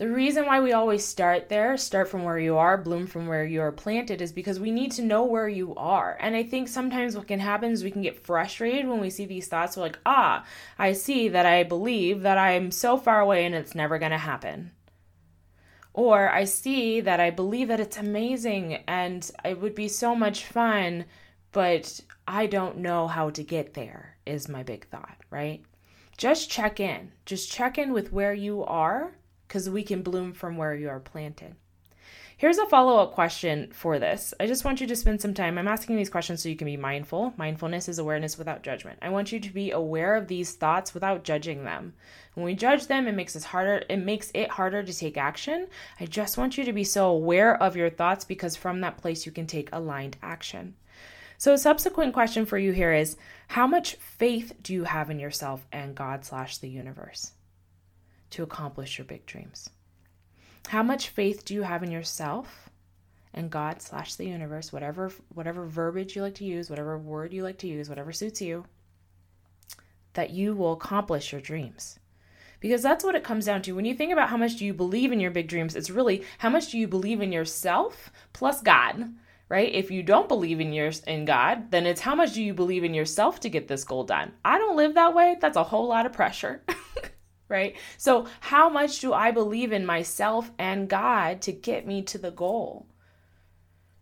The 0.00 0.08
reason 0.08 0.46
why 0.46 0.62
we 0.62 0.72
always 0.72 1.04
start 1.04 1.50
there, 1.50 1.76
start 1.76 2.08
from 2.08 2.24
where 2.24 2.38
you 2.38 2.56
are, 2.56 2.78
bloom 2.78 3.06
from 3.06 3.26
where 3.26 3.44
you 3.44 3.60
are 3.60 3.70
planted, 3.70 4.22
is 4.22 4.32
because 4.32 4.58
we 4.58 4.70
need 4.70 4.92
to 4.92 5.02
know 5.02 5.24
where 5.24 5.46
you 5.46 5.74
are. 5.74 6.16
And 6.20 6.34
I 6.34 6.42
think 6.42 6.68
sometimes 6.68 7.14
what 7.14 7.28
can 7.28 7.38
happen 7.38 7.70
is 7.70 7.84
we 7.84 7.90
can 7.90 8.00
get 8.00 8.24
frustrated 8.24 8.88
when 8.88 8.98
we 8.98 9.10
see 9.10 9.26
these 9.26 9.48
thoughts. 9.48 9.76
We're 9.76 9.82
like, 9.82 9.98
ah, 10.06 10.46
I 10.78 10.94
see 10.94 11.28
that 11.28 11.44
I 11.44 11.64
believe 11.64 12.22
that 12.22 12.38
I'm 12.38 12.70
so 12.70 12.96
far 12.96 13.20
away 13.20 13.44
and 13.44 13.54
it's 13.54 13.74
never 13.74 13.98
going 13.98 14.12
to 14.12 14.16
happen. 14.16 14.70
Or 15.92 16.30
I 16.30 16.44
see 16.44 17.02
that 17.02 17.20
I 17.20 17.28
believe 17.28 17.68
that 17.68 17.78
it's 17.78 17.98
amazing 17.98 18.76
and 18.88 19.30
it 19.44 19.60
would 19.60 19.74
be 19.74 19.88
so 19.88 20.14
much 20.14 20.46
fun, 20.46 21.04
but 21.52 22.00
I 22.26 22.46
don't 22.46 22.78
know 22.78 23.06
how 23.06 23.28
to 23.28 23.42
get 23.42 23.74
there, 23.74 24.16
is 24.30 24.48
my 24.48 24.62
big 24.62 24.86
thought 24.86 25.20
right? 25.30 25.62
Just 26.16 26.50
check 26.50 26.80
in. 26.80 27.12
Just 27.24 27.50
check 27.50 27.78
in 27.78 27.92
with 27.92 28.12
where 28.12 28.34
you 28.34 28.62
are 28.64 29.12
because 29.48 29.70
we 29.70 29.82
can 29.82 30.02
bloom 30.02 30.32
from 30.32 30.56
where 30.56 30.74
you 30.74 30.88
are 30.88 31.00
planted. 31.00 31.54
Here's 32.36 32.58
a 32.58 32.66
follow 32.66 32.98
up 32.98 33.12
question 33.12 33.70
for 33.72 33.98
this. 33.98 34.32
I 34.40 34.46
just 34.46 34.64
want 34.64 34.80
you 34.80 34.86
to 34.86 34.96
spend 34.96 35.20
some 35.20 35.34
time. 35.34 35.58
I'm 35.58 35.68
asking 35.68 35.96
these 35.96 36.08
questions 36.08 36.42
so 36.42 36.48
you 36.48 36.56
can 36.56 36.66
be 36.66 36.76
mindful. 36.76 37.34
Mindfulness 37.36 37.86
is 37.86 37.98
awareness 37.98 38.38
without 38.38 38.62
judgment. 38.62 38.98
I 39.02 39.10
want 39.10 39.30
you 39.30 39.40
to 39.40 39.52
be 39.52 39.70
aware 39.72 40.14
of 40.14 40.26
these 40.26 40.54
thoughts 40.54 40.94
without 40.94 41.22
judging 41.22 41.64
them. 41.64 41.92
When 42.34 42.46
we 42.46 42.54
judge 42.54 42.86
them, 42.86 43.06
it 43.06 43.14
makes 43.14 43.36
us 43.36 43.44
harder. 43.44 43.82
It 43.90 43.98
makes 43.98 44.30
it 44.34 44.50
harder 44.50 44.82
to 44.82 44.94
take 44.94 45.18
action. 45.18 45.66
I 46.00 46.06
just 46.06 46.38
want 46.38 46.56
you 46.56 46.64
to 46.64 46.72
be 46.72 46.84
so 46.84 47.10
aware 47.10 47.62
of 47.62 47.76
your 47.76 47.90
thoughts 47.90 48.24
because 48.24 48.56
from 48.56 48.80
that 48.80 48.96
place 48.96 49.26
you 49.26 49.32
can 49.32 49.46
take 49.46 49.68
aligned 49.72 50.16
action. 50.22 50.76
So, 51.40 51.54
a 51.54 51.58
subsequent 51.58 52.12
question 52.12 52.44
for 52.44 52.58
you 52.58 52.72
here 52.72 52.92
is 52.92 53.16
How 53.48 53.66
much 53.66 53.94
faith 53.94 54.52
do 54.62 54.74
you 54.74 54.84
have 54.84 55.08
in 55.08 55.18
yourself 55.18 55.66
and 55.72 55.94
God 55.94 56.22
slash 56.22 56.58
the 56.58 56.68
universe 56.68 57.32
to 58.28 58.42
accomplish 58.42 58.98
your 58.98 59.06
big 59.06 59.24
dreams? 59.24 59.70
How 60.68 60.82
much 60.82 61.08
faith 61.08 61.46
do 61.46 61.54
you 61.54 61.62
have 61.62 61.82
in 61.82 61.90
yourself 61.90 62.68
and 63.32 63.50
God 63.50 63.80
slash 63.80 64.16
the 64.16 64.26
universe, 64.26 64.70
whatever 64.70 65.12
whatever 65.32 65.64
verbiage 65.64 66.14
you 66.14 66.20
like 66.20 66.34
to 66.34 66.44
use, 66.44 66.68
whatever 66.68 66.98
word 66.98 67.32
you 67.32 67.42
like 67.42 67.56
to 67.60 67.66
use, 67.66 67.88
whatever 67.88 68.12
suits 68.12 68.42
you, 68.42 68.66
that 70.12 70.28
you 70.28 70.54
will 70.54 70.74
accomplish 70.74 71.32
your 71.32 71.40
dreams? 71.40 71.98
Because 72.60 72.82
that's 72.82 73.02
what 73.02 73.14
it 73.14 73.24
comes 73.24 73.46
down 73.46 73.62
to. 73.62 73.72
When 73.72 73.86
you 73.86 73.94
think 73.94 74.12
about 74.12 74.28
how 74.28 74.36
much 74.36 74.56
do 74.56 74.66
you 74.66 74.74
believe 74.74 75.10
in 75.10 75.20
your 75.20 75.30
big 75.30 75.48
dreams, 75.48 75.74
it's 75.74 75.88
really 75.88 76.22
how 76.36 76.50
much 76.50 76.70
do 76.70 76.76
you 76.76 76.86
believe 76.86 77.22
in 77.22 77.32
yourself 77.32 78.12
plus 78.34 78.60
God 78.60 79.14
right? 79.50 79.74
If 79.74 79.90
you 79.90 80.02
don't 80.04 80.28
believe 80.28 80.60
in 80.60 80.72
your 80.72 80.92
in 81.06 81.26
God, 81.26 81.70
then 81.72 81.84
it's 81.84 82.00
how 82.00 82.14
much 82.14 82.32
do 82.32 82.42
you 82.42 82.54
believe 82.54 82.84
in 82.84 82.94
yourself 82.94 83.40
to 83.40 83.50
get 83.50 83.68
this 83.68 83.84
goal 83.84 84.04
done? 84.04 84.32
I 84.44 84.56
don't 84.56 84.76
live 84.76 84.94
that 84.94 85.12
way. 85.12 85.36
That's 85.38 85.56
a 85.56 85.64
whole 85.64 85.88
lot 85.88 86.06
of 86.06 86.12
pressure. 86.12 86.62
right? 87.48 87.76
So, 87.98 88.26
how 88.38 88.70
much 88.70 89.00
do 89.00 89.12
I 89.12 89.32
believe 89.32 89.72
in 89.72 89.84
myself 89.84 90.50
and 90.56 90.88
God 90.88 91.42
to 91.42 91.52
get 91.52 91.86
me 91.86 92.02
to 92.02 92.16
the 92.16 92.30
goal? 92.30 92.86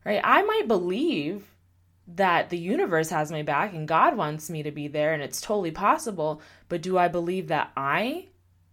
Right? 0.05 0.21
I 0.23 0.43
might 0.43 0.69
believe 0.69 1.51
that 2.09 2.51
the 2.51 2.59
universe 2.59 3.09
has 3.11 3.31
my 3.31 3.43
back 3.43 3.73
and 3.73 3.89
God 3.89 4.17
wants 4.17 4.49
me 4.49 4.63
to 4.63 4.71
be 4.71 4.87
there 4.89 5.15
and 5.15 5.23
it's 5.23 5.41
totally 5.41 5.71
possible, 5.71 6.43
but 6.69 6.83
do 6.83 6.97
I 6.99 7.09
believe 7.09 7.49
that 7.49 7.73
I 7.77 8.29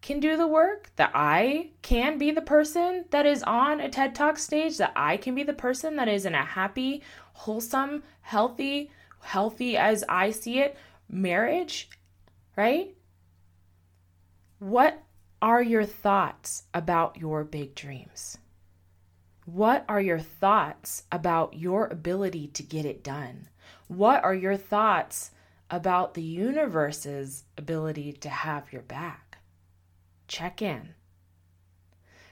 can 0.06 0.20
do 0.20 0.38
the 0.38 0.46
work, 0.46 0.92
that 0.98 1.10
I 1.16 1.72
can 1.82 2.20
be 2.20 2.30
the 2.30 2.40
person 2.40 3.06
that 3.10 3.26
is 3.26 3.42
on 3.42 3.82
a 3.82 3.90
TED 3.90 4.14
Talk 4.14 4.38
stage, 4.38 4.78
that 4.78 4.94
I 4.96 5.18
can 5.18 5.34
be 5.34 5.42
the 5.42 5.52
person 5.52 5.96
that 5.96 6.08
is 6.08 6.28
in 6.28 6.36
a 6.36 6.46
happy, 6.46 7.02
wholesome, 7.34 8.04
healthy, 8.22 8.92
healthy 9.22 9.76
as 9.76 10.04
I 10.08 10.30
see 10.30 10.60
it, 10.60 10.78
marriage, 11.10 11.90
right? 12.56 12.96
What 14.60 15.02
are 15.42 15.64
your 15.64 15.86
thoughts 15.86 16.66
about 16.72 17.18
your 17.18 17.44
big 17.44 17.74
dreams? 17.74 18.38
What 19.46 19.86
are 19.90 20.02
your 20.02 20.20
thoughts 20.20 21.06
about 21.12 21.56
your 21.56 21.88
ability 21.88 22.50
to 22.50 22.62
get 22.62 22.86
it 22.86 23.04
done? 23.04 23.50
What 23.88 24.24
are 24.24 24.36
your 24.36 24.56
thoughts 24.56 25.32
about 25.72 26.14
the 26.14 26.22
universe's 26.22 27.44
ability 27.58 28.14
to 28.14 28.30
have 28.30 28.72
your 28.72 28.84
back? 28.84 29.25
Check 30.28 30.62
in. 30.62 30.96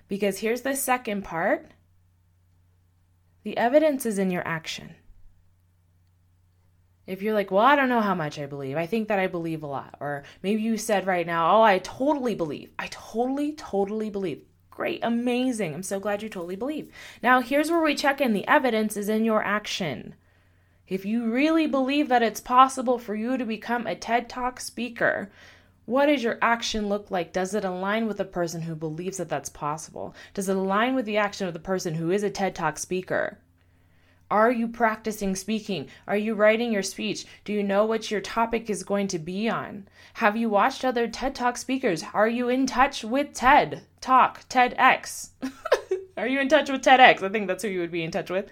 Because 0.08 0.40
here's 0.40 0.62
the 0.62 0.76
second 0.76 1.24
part 1.24 1.72
the 3.44 3.58
evidence 3.58 4.06
is 4.06 4.18
in 4.18 4.32
your 4.32 4.48
action. 4.48 4.96
If 7.06 7.22
you're 7.22 7.34
like, 7.34 7.52
well, 7.52 7.66
I 7.66 7.76
don't 7.76 7.90
know 7.90 8.00
how 8.00 8.16
much 8.16 8.40
I 8.40 8.46
believe. 8.46 8.78
I 8.78 8.86
think 8.86 9.10
that 9.10 9.20
I 9.20 9.28
believe 9.28 9.62
a 9.62 9.68
lot. 9.68 9.96
Or 10.00 10.24
maybe 10.42 10.62
you 10.62 10.78
said 10.78 11.06
right 11.06 11.28
now, 11.28 11.58
oh, 11.58 11.62
I 11.62 11.80
totally 11.80 12.34
believe. 12.34 12.72
I 12.80 12.88
totally, 12.90 13.52
totally 13.52 14.10
believe. 14.10 14.44
Great, 14.72 15.02
amazing. 15.04 15.74
I'm 15.74 15.84
so 15.84 16.00
glad 16.00 16.24
you 16.24 16.30
totally 16.30 16.56
believe. 16.56 16.90
Now, 17.22 17.42
here's 17.42 17.70
where 17.70 17.84
we 17.84 17.94
check 17.94 18.22
in 18.22 18.32
the 18.32 18.48
evidence 18.48 18.96
is 18.96 19.10
in 19.10 19.26
your 19.26 19.44
action. 19.44 20.16
If 20.88 21.06
you 21.06 21.30
really 21.30 21.68
believe 21.68 22.08
that 22.10 22.24
it's 22.24 22.40
possible 22.40 22.98
for 22.98 23.16
you 23.16 23.38
to 23.38 23.46
become 23.46 23.86
a 23.86 23.96
TED 23.96 24.30
Talk 24.30 24.60
speaker, 24.60 25.30
what 25.86 26.06
does 26.06 26.24
your 26.24 26.38
action 26.42 26.88
look 26.88 27.12
like? 27.12 27.34
Does 27.34 27.54
it 27.54 27.66
align 27.66 28.08
with 28.08 28.18
the 28.18 28.26
person 28.26 28.62
who 28.62 28.76
believes 28.76 29.18
that 29.18 29.30
that's 29.30 29.50
possible? 29.50 30.16
Does 30.34 30.48
it 30.48 30.56
align 30.56 30.96
with 30.96 31.06
the 31.06 31.18
action 31.18 31.48
of 31.48 31.54
the 31.54 31.60
person 31.60 31.96
who 31.96 32.12
is 32.12 32.24
a 32.24 32.30
TED 32.30 32.56
Talk 32.56 32.78
speaker? 32.78 33.40
Are 34.32 34.52
you 34.52 34.68
practicing 34.68 35.36
speaking? 35.36 35.90
Are 36.08 36.18
you 36.18 36.34
writing 36.34 36.72
your 36.72 36.82
speech? 36.82 37.26
Do 37.46 37.54
you 37.54 37.62
know 37.62 37.86
what 37.86 38.10
your 38.10 38.22
topic 38.22 38.70
is 38.70 38.84
going 38.84 39.08
to 39.10 39.20
be 39.20 39.50
on? 39.50 39.88
Have 40.16 40.38
you 40.38 40.50
watched 40.50 40.86
other 40.86 41.08
TED 41.08 41.36
Talk 41.36 41.58
speakers? 41.58 42.04
Are 42.14 42.28
you 42.28 42.50
in 42.50 42.66
touch 42.66 43.04
with 43.04 43.34
TED 43.34 43.84
Talk, 44.02 44.48
TEDx? 44.50 45.30
Are 46.18 46.28
you 46.28 46.40
in 46.40 46.50
touch 46.50 46.70
with 46.70 46.82
TEDx? 46.82 47.22
I 47.22 47.30
think 47.30 47.48
that's 47.48 47.64
who 47.64 47.70
you 47.70 47.82
would 47.82 47.92
be 47.92 48.04
in 48.04 48.12
touch 48.12 48.30
with. 48.30 48.50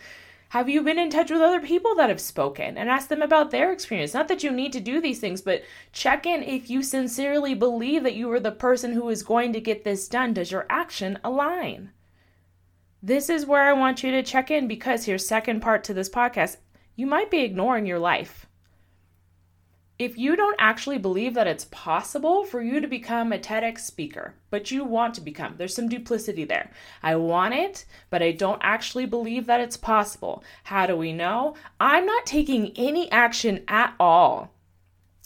Have 0.52 0.68
you 0.68 0.82
been 0.82 1.00
in 1.00 1.10
touch 1.10 1.32
with 1.32 1.40
other 1.40 1.62
people 1.62 1.96
that 1.96 2.10
have 2.10 2.20
spoken 2.20 2.78
and 2.78 2.90
asked 2.90 3.08
them 3.08 3.22
about 3.22 3.52
their 3.52 3.72
experience? 3.72 4.14
Not 4.14 4.28
that 4.28 4.44
you 4.44 4.52
need 4.52 4.74
to 4.74 4.82
do 4.82 5.00
these 5.00 5.22
things, 5.22 5.42
but 5.42 5.64
check 5.94 6.26
in 6.26 6.44
if 6.44 6.70
you 6.70 6.84
sincerely 6.84 7.54
believe 7.54 8.04
that 8.04 8.16
you 8.16 8.30
are 8.34 8.40
the 8.42 8.52
person 8.52 8.92
who 8.92 9.08
is 9.08 9.24
going 9.24 9.54
to 9.54 9.62
get 9.62 9.86
this 9.86 10.10
done. 10.10 10.34
Does 10.34 10.52
your 10.52 10.66
action 10.70 11.18
align? 11.24 11.92
This 13.02 13.30
is 13.30 13.46
where 13.46 13.64
I 13.64 13.72
want 13.72 14.04
you 14.04 14.12
to 14.12 14.22
check 14.24 14.52
in 14.52 14.68
because 14.68 15.06
here's 15.06 15.26
second 15.26 15.62
part 15.62 15.86
to 15.86 15.94
this 15.94 16.10
podcast. 16.10 16.58
You 16.98 17.06
might 17.08 17.32
be 17.32 17.46
ignoring 17.46 17.86
your 17.86 18.00
life. 18.00 18.46
If 20.02 20.18
you 20.18 20.36
don't 20.36 20.56
actually 20.58 20.98
believe 20.98 21.36
that 21.36 21.46
it's 21.46 21.66
possible 21.66 22.44
for 22.44 22.60
you 22.60 22.82
to 22.82 22.88
become 22.88 23.32
a 23.32 23.38
TEDx 23.38 23.82
speaker, 23.82 24.34
but 24.50 24.72
you 24.72 24.84
want 24.84 25.14
to 25.14 25.22
become, 25.22 25.54
there's 25.58 25.76
some 25.76 25.88
duplicity 25.88 26.44
there. 26.44 26.72
I 27.04 27.16
want 27.18 27.54
it, 27.54 27.86
but 28.10 28.24
I 28.24 28.32
don't 28.32 28.60
actually 28.64 29.06
believe 29.06 29.46
that 29.46 29.60
it's 29.60 29.78
possible. 29.78 30.44
How 30.64 30.88
do 30.88 30.98
we 30.98 31.14
know? 31.14 31.54
I'm 31.80 32.08
not 32.08 32.26
taking 32.26 32.72
any 32.76 33.12
action 33.12 33.64
at 33.68 33.94
all. 34.00 34.52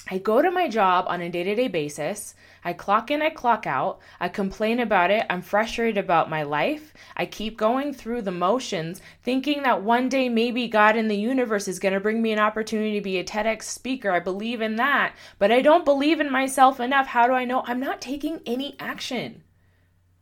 I 0.07 0.19
go 0.19 0.39
to 0.39 0.51
my 0.51 0.67
job 0.67 1.05
on 1.07 1.21
a 1.21 1.29
day 1.29 1.43
to 1.43 1.55
day 1.55 1.67
basis. 1.67 2.35
I 2.63 2.73
clock 2.73 3.09
in, 3.09 3.23
I 3.23 3.31
clock 3.31 3.65
out. 3.65 3.99
I 4.19 4.29
complain 4.29 4.79
about 4.79 5.09
it. 5.09 5.25
I'm 5.31 5.41
frustrated 5.41 5.97
about 5.97 6.29
my 6.29 6.43
life. 6.43 6.93
I 7.17 7.25
keep 7.25 7.57
going 7.57 7.91
through 7.91 8.21
the 8.21 8.31
motions, 8.31 9.01
thinking 9.23 9.63
that 9.63 9.81
one 9.81 10.07
day 10.07 10.29
maybe 10.29 10.67
God 10.67 10.95
in 10.95 11.07
the 11.07 11.17
universe 11.17 11.67
is 11.67 11.79
going 11.79 11.93
to 11.93 11.99
bring 11.99 12.21
me 12.21 12.31
an 12.31 12.39
opportunity 12.39 12.93
to 12.93 13.01
be 13.01 13.17
a 13.17 13.23
TEDx 13.23 13.63
speaker. 13.63 14.11
I 14.11 14.19
believe 14.19 14.61
in 14.61 14.75
that, 14.75 15.15
but 15.39 15.51
I 15.51 15.61
don't 15.61 15.85
believe 15.85 16.19
in 16.19 16.31
myself 16.31 16.79
enough. 16.79 17.07
How 17.07 17.25
do 17.25 17.33
I 17.33 17.45
know? 17.45 17.63
I'm 17.65 17.79
not 17.79 17.99
taking 17.99 18.41
any 18.45 18.75
action. 18.79 19.43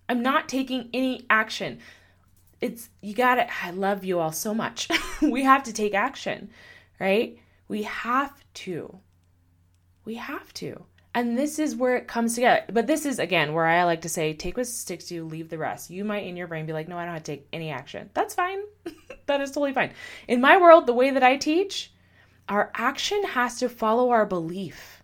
I'm 0.07 0.21
not 0.21 0.47
taking 0.47 0.89
any 0.93 1.25
action. 1.29 1.79
It's, 2.61 2.89
you 3.01 3.13
gotta, 3.13 3.47
I 3.63 3.71
love 3.71 4.05
you 4.05 4.19
all 4.19 4.31
so 4.31 4.53
much. 4.53 4.87
we 5.21 5.43
have 5.43 5.63
to 5.63 5.73
take 5.73 5.93
action, 5.93 6.51
right? 6.99 7.37
We 7.67 7.83
have 7.83 8.33
to. 8.53 8.99
We 10.05 10.15
have 10.15 10.53
to. 10.55 10.85
And 11.15 11.37
this 11.37 11.59
is 11.59 11.75
where 11.75 11.95
it 11.95 12.07
comes 12.07 12.35
together. 12.35 12.63
But 12.71 12.87
this 12.87 13.05
is, 13.05 13.19
again, 13.19 13.53
where 13.53 13.65
I 13.65 13.83
like 13.83 14.01
to 14.01 14.09
say, 14.09 14.33
take 14.33 14.57
what 14.57 14.65
sticks 14.65 15.05
to 15.05 15.15
you, 15.15 15.25
leave 15.25 15.49
the 15.49 15.59
rest. 15.59 15.91
You 15.91 16.03
might 16.03 16.25
in 16.25 16.35
your 16.35 16.47
brain 16.47 16.65
be 16.65 16.73
like, 16.73 16.87
no, 16.87 16.97
I 16.97 17.05
don't 17.05 17.13
have 17.13 17.23
to 17.23 17.31
take 17.33 17.47
any 17.53 17.69
action. 17.69 18.09
That's 18.13 18.33
fine. 18.33 18.61
that 19.27 19.41
is 19.41 19.51
totally 19.51 19.73
fine. 19.73 19.91
In 20.27 20.41
my 20.41 20.57
world, 20.57 20.87
the 20.87 20.93
way 20.93 21.11
that 21.11 21.23
I 21.23 21.37
teach, 21.37 21.93
our 22.49 22.71
action 22.73 23.23
has 23.25 23.59
to 23.59 23.69
follow 23.69 24.09
our 24.09 24.25
belief 24.25 25.02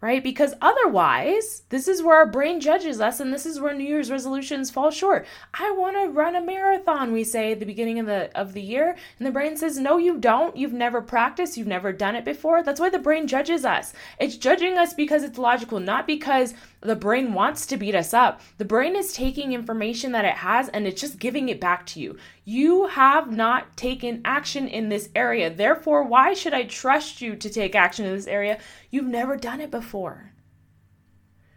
right? 0.00 0.22
Because 0.22 0.54
otherwise, 0.62 1.62
this 1.68 1.86
is 1.86 2.02
where 2.02 2.16
our 2.16 2.26
brain 2.26 2.60
judges 2.60 3.00
us, 3.00 3.20
and 3.20 3.32
this 3.32 3.44
is 3.44 3.60
where 3.60 3.74
New 3.74 3.84
Year's 3.84 4.10
resolutions 4.10 4.70
fall 4.70 4.90
short. 4.90 5.26
I 5.54 5.70
want 5.72 5.96
to 5.96 6.08
run 6.08 6.36
a 6.36 6.40
marathon, 6.40 7.12
we 7.12 7.24
say 7.24 7.52
at 7.52 7.60
the 7.60 7.66
beginning 7.66 7.98
of 7.98 8.06
the 8.06 8.30
of 8.38 8.54
the 8.54 8.62
year, 8.62 8.96
and 9.18 9.26
the 9.26 9.32
brain 9.32 9.56
says, 9.56 9.78
"No, 9.78 9.98
you 9.98 10.18
don't. 10.18 10.56
You've 10.56 10.72
never 10.72 11.02
practiced. 11.02 11.56
You've 11.56 11.66
never 11.66 11.92
done 11.92 12.16
it 12.16 12.24
before." 12.24 12.62
That's 12.62 12.80
why 12.80 12.88
the 12.88 12.98
brain 12.98 13.26
judges 13.26 13.64
us. 13.64 13.92
It's 14.18 14.36
judging 14.36 14.78
us 14.78 14.94
because 14.94 15.22
it's 15.22 15.38
logical, 15.38 15.80
not 15.80 16.06
because 16.06 16.54
the 16.80 16.96
brain 16.96 17.34
wants 17.34 17.66
to 17.66 17.76
beat 17.76 17.94
us 17.94 18.14
up. 18.14 18.40
The 18.56 18.64
brain 18.64 18.96
is 18.96 19.12
taking 19.12 19.52
information 19.52 20.12
that 20.12 20.24
it 20.24 20.36
has 20.36 20.68
and 20.70 20.86
it's 20.86 21.00
just 21.00 21.18
giving 21.18 21.48
it 21.48 21.60
back 21.60 21.84
to 21.86 22.00
you. 22.00 22.16
You 22.44 22.86
have 22.86 23.30
not 23.30 23.76
taken 23.76 24.22
action 24.24 24.66
in 24.66 24.88
this 24.88 25.10
area. 25.14 25.50
Therefore, 25.50 26.04
why 26.04 26.32
should 26.32 26.54
I 26.54 26.64
trust 26.64 27.20
you 27.20 27.36
to 27.36 27.50
take 27.50 27.74
action 27.74 28.06
in 28.06 28.14
this 28.14 28.26
area? 28.26 28.58
You've 28.90 29.06
never 29.06 29.36
done 29.36 29.60
it 29.60 29.70
before. 29.70 30.32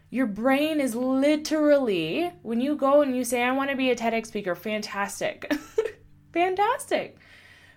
Your 0.10 0.28
brain 0.28 0.80
is 0.80 0.94
literally, 0.94 2.32
when 2.44 2.62
you 2.62 2.76
go 2.76 3.02
and 3.02 3.16
you 3.16 3.24
say, 3.24 3.42
I 3.42 3.52
want 3.52 3.72
to 3.72 3.76
be 3.76 3.90
a 3.90 3.96
TEDx 3.96 4.28
speaker, 4.28 4.54
fantastic. 4.54 5.52
fantastic. 6.34 7.18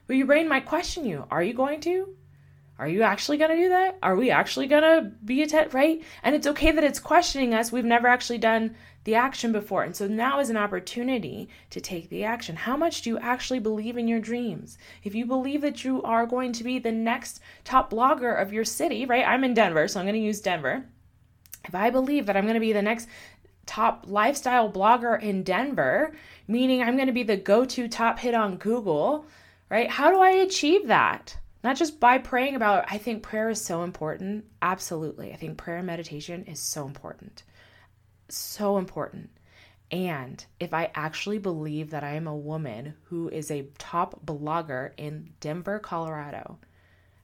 But 0.07 0.17
your 0.17 0.27
brain 0.27 0.49
might 0.49 0.67
question 0.67 1.07
you 1.07 1.27
Are 1.31 1.43
you 1.43 1.55
going 1.55 1.81
to? 1.83 2.15
Are 2.79 2.89
you 2.89 3.03
actually 3.03 3.39
going 3.39 3.51
to 3.51 3.57
do 3.57 3.69
that? 3.71 3.99
Are 4.03 4.17
we 4.17 4.31
actually 4.31 4.67
going 4.67 4.83
to 4.83 5.11
be 5.25 5.43
a 5.43 5.47
TED, 5.47 5.73
right? 5.73 6.03
And 6.23 6.35
it's 6.35 6.47
okay 6.47 6.73
that 6.73 6.85
it's 6.85 6.99
questioning 6.99 7.55
us. 7.55 7.73
We've 7.73 7.85
never 7.85 8.07
actually 8.07 8.39
done 8.39 8.77
the 9.05 9.15
action 9.15 9.51
before. 9.51 9.83
And 9.83 9.97
so 9.97 10.07
now 10.07 10.41
is 10.41 10.51
an 10.51 10.59
opportunity 10.59 11.49
to 11.71 11.81
take 11.81 12.11
the 12.11 12.25
action. 12.25 12.57
How 12.57 12.77
much 12.77 13.03
do 13.03 13.11
you 13.11 13.19
actually 13.19 13.61
believe 13.61 13.97
in 13.97 14.09
your 14.09 14.21
dreams? 14.21 14.77
If 15.05 15.15
you 15.15 15.25
believe 15.25 15.63
that 15.63 15.85
you 15.85 16.03
are 16.03 16.27
going 16.27 16.53
to 16.53 16.65
be 16.65 16.79
the 16.79 16.93
next 16.93 17.41
top 17.65 17.91
blogger 17.91 18.41
of 18.41 18.53
your 18.53 18.65
city, 18.65 19.07
right? 19.07 19.27
I'm 19.27 19.45
in 19.45 19.55
Denver, 19.55 19.89
so 19.89 20.01
I'm 20.01 20.07
going 20.07 20.15
to 20.15 20.21
use 20.21 20.41
Denver. 20.41 20.85
If 21.65 21.75
I 21.75 21.89
believe 21.89 22.27
that 22.27 22.37
I'm 22.37 22.45
going 22.45 22.55
to 22.55 22.61
be 22.61 22.75
the 22.75 22.83
next 22.83 23.09
top 23.65 24.05
lifestyle 24.07 24.71
blogger 24.71 25.21
in 25.21 25.43
Denver, 25.43 26.15
meaning 26.47 26.83
I'm 26.83 26.97
going 26.97 27.09
to 27.09 27.13
be 27.13 27.23
the 27.23 27.37
go 27.37 27.65
to 27.65 27.89
top 27.89 28.19
hit 28.19 28.35
on 28.35 28.59
Google, 28.59 29.27
right? 29.71 29.91
How 29.91 30.11
do 30.11 30.21
I 30.21 30.31
achieve 30.31 30.89
that? 30.89 31.39
Not 31.67 31.75
just 31.77 31.99
by 31.99 32.17
praying 32.17 32.55
about 32.55 32.85
i 32.89 32.97
think 32.97 33.25
prayer 33.25 33.51
is 33.51 33.61
so 33.61 33.83
important. 33.83 34.45
Absolutely. 34.63 35.33
I 35.33 35.37
think 35.37 35.59
prayer 35.59 35.79
and 35.79 35.87
meditation 35.87 36.45
is 36.45 36.61
so 36.61 36.87
important. 36.87 37.43
So 38.29 38.79
important. 38.79 39.31
And 39.91 40.45
if 40.61 40.73
i 40.73 40.93
actually 40.95 41.39
believe 41.39 41.91
that 41.91 42.05
i 42.05 42.15
am 42.15 42.29
a 42.29 42.37
woman 42.37 42.95
who 43.05 43.29
is 43.29 43.51
a 43.51 43.67
top 43.79 44.25
blogger 44.25 44.93
in 44.97 45.31
denver 45.41 45.79
colorado 45.79 46.59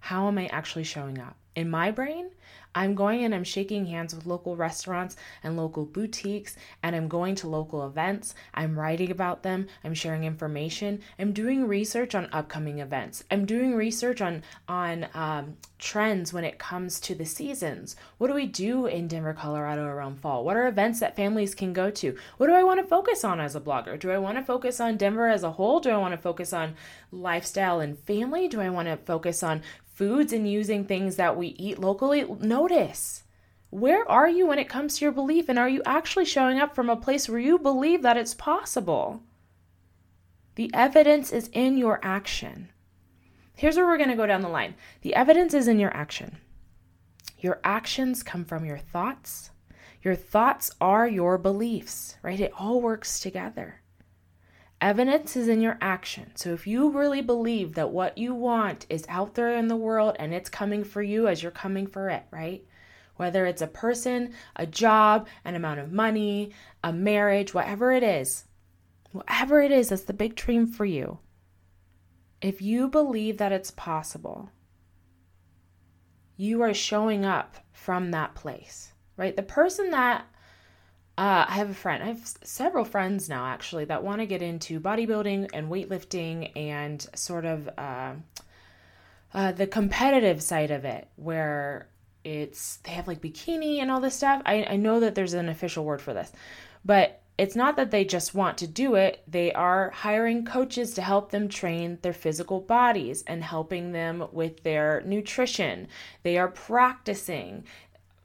how 0.00 0.26
am 0.28 0.38
i 0.38 0.46
actually 0.46 0.84
showing 0.84 1.18
up 1.18 1.36
in 1.54 1.70
my 1.70 1.90
brain, 1.90 2.30
I'm 2.74 2.94
going 2.94 3.24
and 3.24 3.34
I'm 3.34 3.44
shaking 3.44 3.86
hands 3.86 4.14
with 4.14 4.26
local 4.26 4.56
restaurants 4.56 5.16
and 5.42 5.56
local 5.56 5.84
boutiques, 5.84 6.56
and 6.82 6.96
I'm 6.96 7.08
going 7.08 7.34
to 7.36 7.48
local 7.48 7.86
events. 7.86 8.34
I'm 8.54 8.78
writing 8.78 9.10
about 9.10 9.42
them. 9.42 9.66
I'm 9.84 9.94
sharing 9.94 10.24
information. 10.24 11.02
I'm 11.18 11.32
doing 11.32 11.68
research 11.68 12.14
on 12.14 12.28
upcoming 12.32 12.78
events. 12.78 13.24
I'm 13.30 13.44
doing 13.44 13.74
research 13.74 14.20
on 14.20 14.42
on 14.68 15.06
um, 15.14 15.56
trends 15.78 16.32
when 16.32 16.44
it 16.44 16.58
comes 16.58 17.00
to 17.00 17.14
the 17.14 17.26
seasons. 17.26 17.96
What 18.16 18.28
do 18.28 18.34
we 18.34 18.46
do 18.46 18.86
in 18.86 19.08
Denver, 19.08 19.34
Colorado 19.34 19.84
around 19.84 20.20
fall? 20.20 20.44
What 20.44 20.56
are 20.56 20.68
events 20.68 21.00
that 21.00 21.16
families 21.16 21.54
can 21.54 21.72
go 21.72 21.90
to? 21.90 22.16
What 22.38 22.46
do 22.46 22.54
I 22.54 22.62
want 22.62 22.80
to 22.80 22.86
focus 22.86 23.24
on 23.24 23.40
as 23.40 23.54
a 23.54 23.60
blogger? 23.60 23.98
Do 23.98 24.10
I 24.10 24.18
want 24.18 24.38
to 24.38 24.44
focus 24.44 24.80
on 24.80 24.96
Denver 24.96 25.26
as 25.28 25.42
a 25.42 25.52
whole? 25.52 25.80
Do 25.80 25.90
I 25.90 25.98
want 25.98 26.12
to 26.12 26.18
focus 26.18 26.52
on 26.52 26.76
lifestyle 27.10 27.80
and 27.80 27.98
family? 27.98 28.48
Do 28.48 28.60
I 28.60 28.70
want 28.70 28.88
to 28.88 28.96
focus 28.96 29.42
on 29.42 29.62
foods 29.94 30.32
and 30.32 30.50
using 30.50 30.84
things 30.84 31.16
that 31.16 31.36
we 31.36 31.48
eat 31.48 31.78
locally, 31.78 32.24
notice 32.40 33.22
where 33.70 34.08
are 34.10 34.28
you 34.28 34.46
when 34.46 34.58
it 34.58 34.68
comes 34.68 34.98
to 34.98 35.04
your 35.04 35.12
belief? 35.12 35.48
And 35.48 35.58
are 35.58 35.68
you 35.68 35.82
actually 35.86 36.26
showing 36.26 36.58
up 36.58 36.74
from 36.74 36.90
a 36.90 36.96
place 36.96 37.28
where 37.28 37.38
you 37.38 37.58
believe 37.58 38.02
that 38.02 38.18
it's 38.18 38.34
possible? 38.34 39.22
The 40.56 40.70
evidence 40.74 41.32
is 41.32 41.48
in 41.52 41.78
your 41.78 41.98
action. 42.02 42.68
Here's 43.54 43.76
where 43.76 43.86
we're 43.86 43.96
going 43.96 44.10
to 44.10 44.16
go 44.16 44.26
down 44.26 44.42
the 44.42 44.48
line 44.48 44.74
the 45.00 45.14
evidence 45.14 45.54
is 45.54 45.68
in 45.68 45.78
your 45.78 45.94
action. 45.96 46.38
Your 47.38 47.60
actions 47.64 48.22
come 48.22 48.44
from 48.44 48.64
your 48.64 48.78
thoughts. 48.78 49.50
Your 50.02 50.16
thoughts 50.16 50.70
are 50.80 51.08
your 51.08 51.38
beliefs, 51.38 52.16
right? 52.22 52.40
It 52.40 52.52
all 52.58 52.80
works 52.80 53.20
together. 53.20 53.81
Evidence 54.82 55.36
is 55.36 55.46
in 55.46 55.60
your 55.60 55.78
action. 55.80 56.32
So 56.34 56.52
if 56.52 56.66
you 56.66 56.90
really 56.90 57.22
believe 57.22 57.76
that 57.76 57.90
what 57.90 58.18
you 58.18 58.34
want 58.34 58.84
is 58.90 59.06
out 59.08 59.36
there 59.36 59.56
in 59.56 59.68
the 59.68 59.76
world 59.76 60.16
and 60.18 60.34
it's 60.34 60.50
coming 60.50 60.82
for 60.82 61.00
you 61.00 61.28
as 61.28 61.40
you're 61.40 61.52
coming 61.52 61.86
for 61.86 62.10
it, 62.10 62.24
right? 62.32 62.66
Whether 63.14 63.46
it's 63.46 63.62
a 63.62 63.68
person, 63.68 64.34
a 64.56 64.66
job, 64.66 65.28
an 65.44 65.54
amount 65.54 65.78
of 65.78 65.92
money, 65.92 66.50
a 66.82 66.92
marriage, 66.92 67.54
whatever 67.54 67.92
it 67.92 68.02
is, 68.02 68.46
whatever 69.12 69.62
it 69.62 69.70
is 69.70 69.90
that's 69.90 70.02
the 70.02 70.12
big 70.12 70.34
dream 70.34 70.66
for 70.66 70.84
you. 70.84 71.20
If 72.40 72.60
you 72.60 72.88
believe 72.88 73.38
that 73.38 73.52
it's 73.52 73.70
possible, 73.70 74.50
you 76.36 76.60
are 76.62 76.74
showing 76.74 77.24
up 77.24 77.56
from 77.70 78.10
that 78.10 78.34
place, 78.34 78.94
right? 79.16 79.36
The 79.36 79.44
person 79.44 79.92
that 79.92 80.26
uh, 81.18 81.44
I 81.48 81.52
have 81.52 81.70
a 81.70 81.74
friend. 81.74 82.02
I 82.02 82.06
have 82.06 82.26
several 82.42 82.84
friends 82.84 83.28
now, 83.28 83.46
actually, 83.46 83.84
that 83.86 84.02
want 84.02 84.20
to 84.20 84.26
get 84.26 84.40
into 84.40 84.80
bodybuilding 84.80 85.50
and 85.52 85.70
weightlifting 85.70 86.56
and 86.56 87.06
sort 87.14 87.44
of 87.44 87.68
uh, 87.76 88.14
uh, 89.34 89.52
the 89.52 89.66
competitive 89.66 90.42
side 90.42 90.70
of 90.70 90.84
it, 90.84 91.08
where 91.16 91.88
it's 92.24 92.76
they 92.78 92.92
have 92.92 93.08
like 93.08 93.20
bikini 93.20 93.78
and 93.78 93.90
all 93.90 94.00
this 94.00 94.14
stuff. 94.14 94.40
I, 94.46 94.64
I 94.64 94.76
know 94.76 95.00
that 95.00 95.14
there's 95.14 95.34
an 95.34 95.48
official 95.50 95.84
word 95.84 96.00
for 96.00 96.14
this, 96.14 96.32
but 96.84 97.20
it's 97.36 97.56
not 97.56 97.76
that 97.76 97.90
they 97.90 98.04
just 98.04 98.34
want 98.34 98.58
to 98.58 98.66
do 98.66 98.94
it. 98.94 99.22
They 99.26 99.52
are 99.52 99.90
hiring 99.90 100.44
coaches 100.44 100.94
to 100.94 101.02
help 101.02 101.30
them 101.30 101.48
train 101.48 101.98
their 102.02 102.12
physical 102.12 102.60
bodies 102.60 103.24
and 103.26 103.42
helping 103.42 103.92
them 103.92 104.28
with 104.32 104.62
their 104.62 105.02
nutrition. 105.04 105.88
They 106.22 106.38
are 106.38 106.48
practicing 106.48 107.64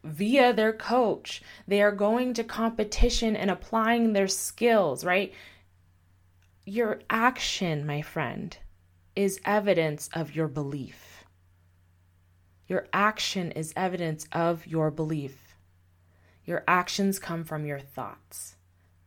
via 0.07 0.53
their 0.53 0.73
coach. 0.73 1.41
They 1.67 1.81
are 1.81 1.91
going 1.91 2.33
to 2.35 2.43
competition 2.43 3.35
and 3.35 3.49
applying 3.49 4.13
their 4.13 4.27
skills, 4.27 5.05
right? 5.05 5.33
Your 6.65 6.99
action, 7.09 7.85
my 7.85 8.01
friend, 8.01 8.57
is 9.15 9.39
evidence 9.45 10.09
of 10.13 10.35
your 10.35 10.47
belief. 10.47 11.23
Your 12.67 12.87
action 12.91 13.51
is 13.51 13.73
evidence 13.77 14.27
of 14.33 14.67
your 14.67 14.91
belief. 14.91 15.55
Your 16.43 16.63
actions 16.67 17.17
come 17.17 17.45
from 17.45 17.65
your 17.65 17.79
thoughts. 17.79 18.56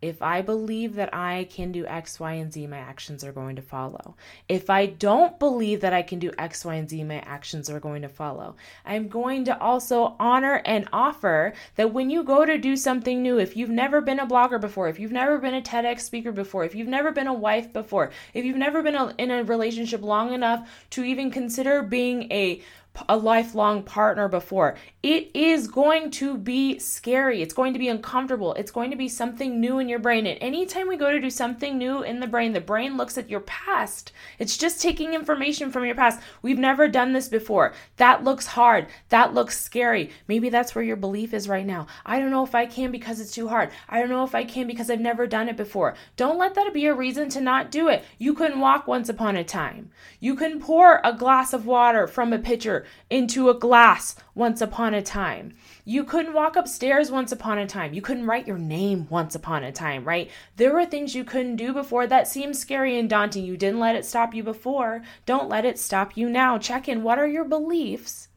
If 0.02 0.22
I 0.22 0.40
believe 0.40 0.94
that 0.94 1.14
I 1.14 1.44
can 1.50 1.72
do 1.72 1.86
X, 1.86 2.18
Y, 2.18 2.32
and 2.32 2.52
Z, 2.52 2.66
my 2.66 2.78
actions 2.78 3.22
are 3.22 3.32
going 3.32 3.56
to 3.56 3.62
follow. 3.62 4.16
If 4.48 4.70
I 4.70 4.86
don't 4.86 5.38
believe 5.38 5.82
that 5.82 5.92
I 5.92 6.00
can 6.00 6.18
do 6.18 6.32
X, 6.38 6.64
Y, 6.64 6.74
and 6.74 6.88
Z, 6.88 7.04
my 7.04 7.18
actions 7.18 7.68
are 7.68 7.80
going 7.80 8.00
to 8.02 8.08
follow. 8.08 8.56
I'm 8.86 9.08
going 9.08 9.44
to 9.44 9.60
also 9.60 10.16
honor 10.18 10.62
and 10.64 10.88
offer 10.92 11.52
that 11.76 11.92
when 11.92 12.08
you 12.08 12.24
go 12.24 12.46
to 12.46 12.56
do 12.56 12.76
something 12.76 13.22
new, 13.22 13.38
if 13.38 13.56
you've 13.56 13.68
never 13.68 14.00
been 14.00 14.20
a 14.20 14.26
blogger 14.26 14.60
before, 14.60 14.88
if 14.88 14.98
you've 14.98 15.12
never 15.12 15.38
been 15.38 15.54
a 15.54 15.60
TEDx 15.60 16.00
speaker 16.00 16.32
before, 16.32 16.64
if 16.64 16.74
you've 16.74 16.88
never 16.88 17.12
been 17.12 17.26
a 17.26 17.34
wife 17.34 17.70
before, 17.72 18.10
if 18.32 18.44
you've 18.44 18.56
never 18.56 18.82
been 18.82 18.96
in 19.18 19.30
a 19.30 19.44
relationship 19.44 20.00
long 20.00 20.32
enough 20.32 20.66
to 20.90 21.04
even 21.04 21.30
consider 21.30 21.82
being 21.82 22.30
a 22.32 22.62
a 23.08 23.16
lifelong 23.16 23.82
partner 23.82 24.28
before. 24.28 24.76
It 25.02 25.30
is 25.34 25.66
going 25.66 26.10
to 26.12 26.36
be 26.36 26.78
scary. 26.78 27.40
It's 27.40 27.54
going 27.54 27.72
to 27.72 27.78
be 27.78 27.88
uncomfortable. 27.88 28.54
It's 28.54 28.70
going 28.70 28.90
to 28.90 28.96
be 28.96 29.08
something 29.08 29.60
new 29.60 29.78
in 29.78 29.88
your 29.88 29.98
brain. 29.98 30.26
And 30.26 30.38
anytime 30.42 30.88
we 30.88 30.96
go 30.96 31.10
to 31.10 31.20
do 31.20 31.30
something 31.30 31.78
new 31.78 32.02
in 32.02 32.20
the 32.20 32.26
brain, 32.26 32.52
the 32.52 32.60
brain 32.60 32.96
looks 32.96 33.16
at 33.16 33.30
your 33.30 33.40
past. 33.40 34.12
It's 34.38 34.58
just 34.58 34.82
taking 34.82 35.14
information 35.14 35.70
from 35.70 35.84
your 35.84 35.94
past. 35.94 36.20
We've 36.42 36.58
never 36.58 36.86
done 36.88 37.12
this 37.12 37.28
before. 37.28 37.72
That 37.96 38.24
looks 38.24 38.46
hard. 38.46 38.88
That 39.08 39.32
looks 39.32 39.58
scary. 39.58 40.10
Maybe 40.28 40.50
that's 40.50 40.74
where 40.74 40.84
your 40.84 40.96
belief 40.96 41.32
is 41.32 41.48
right 41.48 41.66
now. 41.66 41.86
I 42.04 42.18
don't 42.18 42.30
know 42.30 42.44
if 42.44 42.54
I 42.54 42.66
can 42.66 42.92
because 42.92 43.20
it's 43.20 43.32
too 43.32 43.48
hard. 43.48 43.70
I 43.88 44.00
don't 44.00 44.10
know 44.10 44.24
if 44.24 44.34
I 44.34 44.44
can 44.44 44.66
because 44.66 44.90
I've 44.90 45.00
never 45.00 45.26
done 45.26 45.48
it 45.48 45.56
before. 45.56 45.94
Don't 46.16 46.38
let 46.38 46.54
that 46.54 46.74
be 46.74 46.86
a 46.86 46.94
reason 46.94 47.28
to 47.30 47.40
not 47.40 47.70
do 47.70 47.88
it. 47.88 48.04
You 48.18 48.34
couldn't 48.34 48.60
walk 48.60 48.86
once 48.86 49.08
upon 49.08 49.36
a 49.36 49.44
time. 49.44 49.90
You 50.20 50.34
can 50.36 50.60
pour 50.60 51.00
a 51.02 51.12
glass 51.12 51.52
of 51.52 51.66
water 51.66 52.06
from 52.06 52.32
a 52.32 52.38
pitcher 52.38 52.84
into 53.08 53.48
a 53.48 53.54
glass 53.54 54.14
once 54.34 54.60
upon 54.60 54.94
a 54.94 55.02
time. 55.02 55.54
You 55.84 56.04
couldn't 56.04 56.34
walk 56.34 56.56
upstairs 56.56 57.10
once 57.10 57.32
upon 57.32 57.58
a 57.58 57.66
time. 57.66 57.92
You 57.92 58.02
couldn't 58.02 58.26
write 58.26 58.46
your 58.46 58.58
name 58.58 59.06
once 59.10 59.34
upon 59.34 59.64
a 59.64 59.72
time, 59.72 60.04
right? 60.04 60.30
There 60.56 60.72
were 60.72 60.86
things 60.86 61.14
you 61.14 61.24
couldn't 61.24 61.56
do 61.56 61.72
before 61.72 62.06
that 62.06 62.28
seemed 62.28 62.56
scary 62.56 62.98
and 62.98 63.10
daunting. 63.10 63.44
You 63.44 63.56
didn't 63.56 63.80
let 63.80 63.96
it 63.96 64.04
stop 64.04 64.34
you 64.34 64.42
before. 64.42 65.02
Don't 65.26 65.48
let 65.48 65.64
it 65.64 65.78
stop 65.78 66.16
you 66.16 66.28
now. 66.28 66.58
Check 66.58 66.88
in. 66.88 67.02
What 67.02 67.18
are 67.18 67.26
your 67.26 67.44
beliefs 67.44 68.28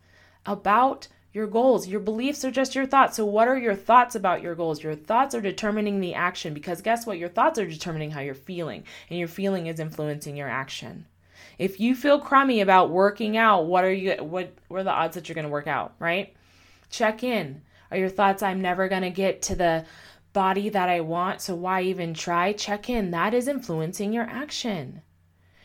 about 0.45 1.07
your 1.31 1.47
goals? 1.47 1.87
Your 1.87 1.99
beliefs 1.99 2.43
are 2.43 2.51
just 2.51 2.75
your 2.75 2.85
thoughts. 2.85 3.17
So, 3.17 3.25
what 3.25 3.47
are 3.47 3.57
your 3.57 3.75
thoughts 3.75 4.15
about 4.15 4.41
your 4.41 4.55
goals? 4.55 4.83
Your 4.83 4.95
thoughts 4.95 5.35
are 5.35 5.41
determining 5.41 5.99
the 5.99 6.13
action 6.13 6.53
because 6.53 6.81
guess 6.81 7.05
what? 7.05 7.17
Your 7.17 7.29
thoughts 7.29 7.59
are 7.59 7.67
determining 7.67 8.11
how 8.11 8.21
you're 8.21 8.35
feeling, 8.35 8.83
and 9.09 9.19
your 9.19 9.27
feeling 9.27 9.67
is 9.67 9.79
influencing 9.79 10.35
your 10.35 10.49
action. 10.49 11.05
If 11.57 11.79
you 11.79 11.95
feel 11.95 12.19
crummy 12.19 12.61
about 12.61 12.89
working 12.89 13.37
out, 13.37 13.65
what 13.65 13.83
are 13.83 13.93
you 13.93 14.13
what 14.23 14.53
are 14.71 14.83
the 14.83 14.91
odds 14.91 15.15
that 15.15 15.27
you're 15.27 15.35
going 15.35 15.45
to 15.45 15.51
work 15.51 15.67
out, 15.67 15.93
right? 15.99 16.33
Check 16.89 17.23
in. 17.23 17.61
Are 17.91 17.97
your 17.97 18.09
thoughts 18.09 18.41
I'm 18.41 18.61
never 18.61 18.87
going 18.87 19.03
to 19.03 19.09
get 19.09 19.41
to 19.43 19.55
the 19.55 19.85
body 20.33 20.69
that 20.69 20.89
I 20.89 21.01
want, 21.01 21.41
so 21.41 21.55
why 21.55 21.83
even 21.83 22.13
try? 22.13 22.53
Check 22.53 22.89
in. 22.89 23.11
That 23.11 23.33
is 23.33 23.47
influencing 23.47 24.11
your 24.13 24.23
action. 24.23 25.03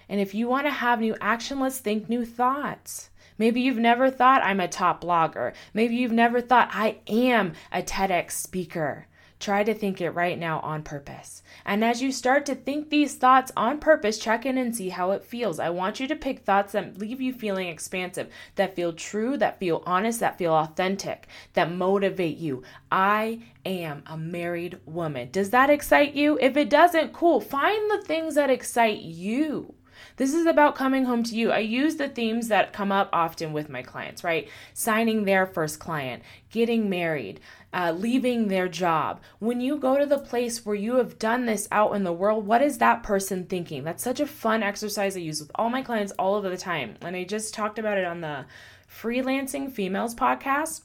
And 0.09 0.21
if 0.21 0.35
you 0.35 0.49
want 0.49 0.67
to 0.67 0.71
have 0.71 1.01
new 1.01 1.17
action, 1.21 1.59
let's 1.59 1.79
think 1.79 2.09
new 2.09 2.25
thoughts. 2.25 3.11
Maybe 3.39 3.61
you've 3.61 3.79
never 3.79 4.11
thought 4.11 4.43
I'm 4.43 4.61
a 4.61 4.69
top 4.69 5.03
blogger. 5.03 5.55
Maybe 5.73 5.97
you've 5.97 6.13
never 6.13 6.41
thought 6.41 6.71
I 6.73 6.99
am 7.07 7.55
a 7.73 7.83
TEDx 7.83 8.33
speaker. 8.33 9.07
Try 9.41 9.63
to 9.63 9.73
think 9.73 10.01
it 10.01 10.11
right 10.11 10.37
now 10.37 10.59
on 10.61 10.83
purpose. 10.83 11.43
And 11.65 11.85
as 11.85 12.03
you 12.03 12.11
start 12.11 12.45
to 12.47 12.57
think 12.57 12.91
these 12.91 13.15
thoughts 13.15 13.53
on 13.57 13.79
purpose, 13.79 14.19
check 14.19 14.45
in 14.45 14.59
and 14.59 14.75
see 14.75 14.89
how 14.89 15.13
it 15.13 15.25
feels. 15.25 15.61
I 15.61 15.71
want 15.71 16.01
you 16.01 16.09
to 16.09 16.17
pick 16.17 16.41
thoughts 16.41 16.73
that 16.73 16.99
leave 16.99 17.21
you 17.21 17.33
feeling 17.33 17.69
expansive, 17.69 18.33
that 18.57 18.75
feel 18.75 18.93
true, 18.93 19.37
that 19.37 19.61
feel 19.61 19.83
honest, 19.87 20.19
that 20.21 20.39
feel 20.39 20.55
authentic, 20.55 21.29
that 21.53 21.71
motivate 21.71 22.39
you. 22.39 22.65
I 22.91 23.43
am 23.65 24.03
a 24.07 24.17
married 24.17 24.81
woman. 24.87 25.29
Does 25.31 25.51
that 25.51 25.71
excite 25.71 26.15
you? 26.15 26.37
If 26.41 26.57
it 26.57 26.69
doesn't, 26.69 27.13
cool. 27.13 27.41
Find 27.41 27.91
the 27.91 28.03
things 28.03 28.35
that 28.35 28.51
excite 28.51 29.03
you. 29.03 29.75
This 30.17 30.35
is 30.35 30.47
about 30.47 30.75
coming 30.75 31.05
home 31.05 31.23
to 31.25 31.35
you. 31.35 31.51
I 31.51 31.59
use 31.59 31.97
the 31.97 32.09
themes 32.09 32.49
that 32.49 32.73
come 32.73 32.93
up 32.93 33.09
often 33.13 33.53
with 33.53 33.69
my 33.69 33.83
clients, 33.83 34.25
right? 34.25 34.49
Signing 34.75 35.25
their 35.25 35.47
first 35.47 35.79
client, 35.79 36.23
getting 36.51 36.89
married, 36.89 37.41
uh, 37.73 37.93
leaving 37.97 38.49
their 38.49 38.69
job. 38.69 39.21
When 39.39 39.61
you 39.61 39.77
go 39.77 39.99
to 39.99 40.07
the 40.07 40.19
place 40.19 40.65
where 40.65 40.75
you 40.75 40.97
have 40.97 41.19
done 41.19 41.47
this 41.47 41.69
out 41.71 41.95
in 41.95 42.05
the 42.05 42.13
world, 42.13 42.47
what 42.47 42.63
is 42.63 42.79
that 42.79 43.03
person 43.03 43.45
thinking? 43.45 43.85
That's 43.85 44.03
such 44.03 44.21
a 44.21 44.27
fun 44.27 44.63
exercise 44.63 45.17
I 45.17 45.21
use 45.21 45.41
with 45.41 45.51
all 45.55 45.71
my 45.71 45.83
clients 45.83 46.13
all 46.19 46.37
of 46.37 46.45
the 46.45 46.57
time. 46.57 46.97
And 47.03 47.15
I 47.15 47.25
just 47.25 47.55
talked 47.55 47.79
about 47.79 47.99
it 47.99 48.05
on 48.05 48.21
the 48.21 48.47
Freelancing 48.91 49.71
Females 49.71 50.15
podcast. 50.15 50.83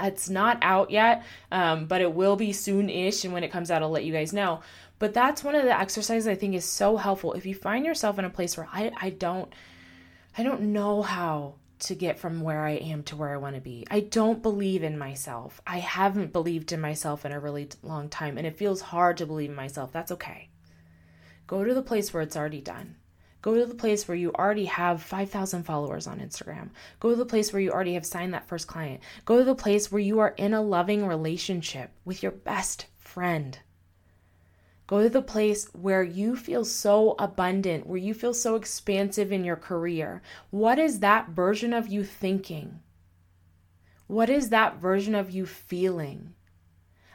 It's 0.00 0.30
not 0.30 0.58
out 0.62 0.90
yet, 0.90 1.24
um, 1.50 1.86
but 1.86 2.00
it 2.00 2.14
will 2.14 2.36
be 2.36 2.52
soon 2.52 2.88
ish. 2.88 3.24
And 3.24 3.34
when 3.34 3.42
it 3.42 3.50
comes 3.50 3.70
out, 3.70 3.82
I'll 3.82 3.90
let 3.90 4.04
you 4.04 4.12
guys 4.12 4.32
know. 4.32 4.60
But 5.00 5.14
that's 5.14 5.42
one 5.42 5.54
of 5.54 5.64
the 5.64 5.76
exercises 5.76 6.28
I 6.28 6.34
think 6.34 6.54
is 6.54 6.66
so 6.66 6.98
helpful. 6.98 7.32
If 7.32 7.46
you 7.46 7.54
find 7.54 7.86
yourself 7.86 8.18
in 8.18 8.26
a 8.26 8.30
place 8.30 8.56
where 8.56 8.68
I, 8.70 8.92
I 9.00 9.10
don't 9.10 9.52
I 10.36 10.44
don't 10.44 10.72
know 10.72 11.02
how 11.02 11.54
to 11.80 11.94
get 11.94 12.18
from 12.18 12.42
where 12.42 12.60
I 12.64 12.72
am 12.72 13.02
to 13.04 13.16
where 13.16 13.30
I 13.30 13.38
want 13.38 13.54
to 13.56 13.62
be. 13.62 13.86
I 13.90 14.00
don't 14.00 14.42
believe 14.42 14.84
in 14.84 14.98
myself. 14.98 15.62
I 15.66 15.78
haven't 15.78 16.34
believed 16.34 16.70
in 16.70 16.82
myself 16.82 17.24
in 17.24 17.32
a 17.32 17.40
really 17.40 17.70
long 17.82 18.10
time 18.10 18.36
and 18.36 18.46
it 18.46 18.58
feels 18.58 18.82
hard 18.82 19.16
to 19.16 19.26
believe 19.26 19.48
in 19.48 19.56
myself. 19.56 19.90
That's 19.90 20.12
okay. 20.12 20.50
Go 21.46 21.64
to 21.64 21.72
the 21.72 21.82
place 21.82 22.12
where 22.12 22.22
it's 22.22 22.36
already 22.36 22.60
done. 22.60 22.96
Go 23.40 23.54
to 23.54 23.64
the 23.64 23.74
place 23.74 24.06
where 24.06 24.18
you 24.18 24.32
already 24.32 24.66
have 24.66 25.02
5,000 25.02 25.62
followers 25.62 26.06
on 26.06 26.20
Instagram. 26.20 26.68
Go 27.00 27.08
to 27.08 27.16
the 27.16 27.24
place 27.24 27.54
where 27.54 27.62
you 27.62 27.70
already 27.70 27.94
have 27.94 28.04
signed 28.04 28.34
that 28.34 28.46
first 28.46 28.66
client. 28.66 29.00
Go 29.24 29.38
to 29.38 29.44
the 29.44 29.54
place 29.54 29.90
where 29.90 30.02
you 30.02 30.18
are 30.18 30.34
in 30.36 30.52
a 30.52 30.60
loving 30.60 31.06
relationship 31.06 31.90
with 32.04 32.22
your 32.22 32.32
best 32.32 32.84
friend. 32.98 33.58
Go 34.90 35.00
to 35.00 35.08
the 35.08 35.22
place 35.22 35.68
where 35.72 36.02
you 36.02 36.34
feel 36.34 36.64
so 36.64 37.14
abundant, 37.16 37.86
where 37.86 37.96
you 37.96 38.12
feel 38.12 38.34
so 38.34 38.56
expansive 38.56 39.30
in 39.30 39.44
your 39.44 39.54
career. 39.54 40.20
What 40.50 40.80
is 40.80 40.98
that 40.98 41.28
version 41.28 41.72
of 41.72 41.86
you 41.86 42.02
thinking? 42.02 42.80
What 44.08 44.28
is 44.28 44.48
that 44.48 44.80
version 44.80 45.14
of 45.14 45.30
you 45.30 45.46
feeling? 45.46 46.34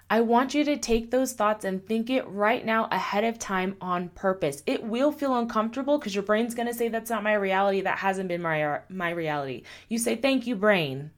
I 0.10 0.22
want 0.22 0.54
you 0.54 0.64
to 0.64 0.78
take 0.78 1.12
those 1.12 1.34
thoughts 1.34 1.66
and 1.66 1.86
think 1.86 2.10
it 2.10 2.26
right 2.30 2.66
now 2.66 2.88
ahead 2.94 3.26
of 3.26 3.38
time 3.40 3.76
on 3.82 4.08
purpose. 4.08 4.64
It 4.66 4.86
will 4.86 5.12
feel 5.12 5.36
uncomfortable 5.36 5.98
because 5.98 6.16
your 6.16 6.24
brain's 6.24 6.56
going 6.56 6.70
to 6.70 6.74
say 6.74 6.88
that's 6.88 7.10
not 7.10 7.24
my 7.24 7.34
reality, 7.34 7.82
that 7.82 7.98
hasn't 7.98 8.30
been 8.30 8.42
my 8.42 8.80
my 8.88 9.10
reality. 9.10 9.64
You 9.90 9.98
say 9.98 10.16
thank 10.16 10.48
you 10.48 10.56
brain 10.56 11.12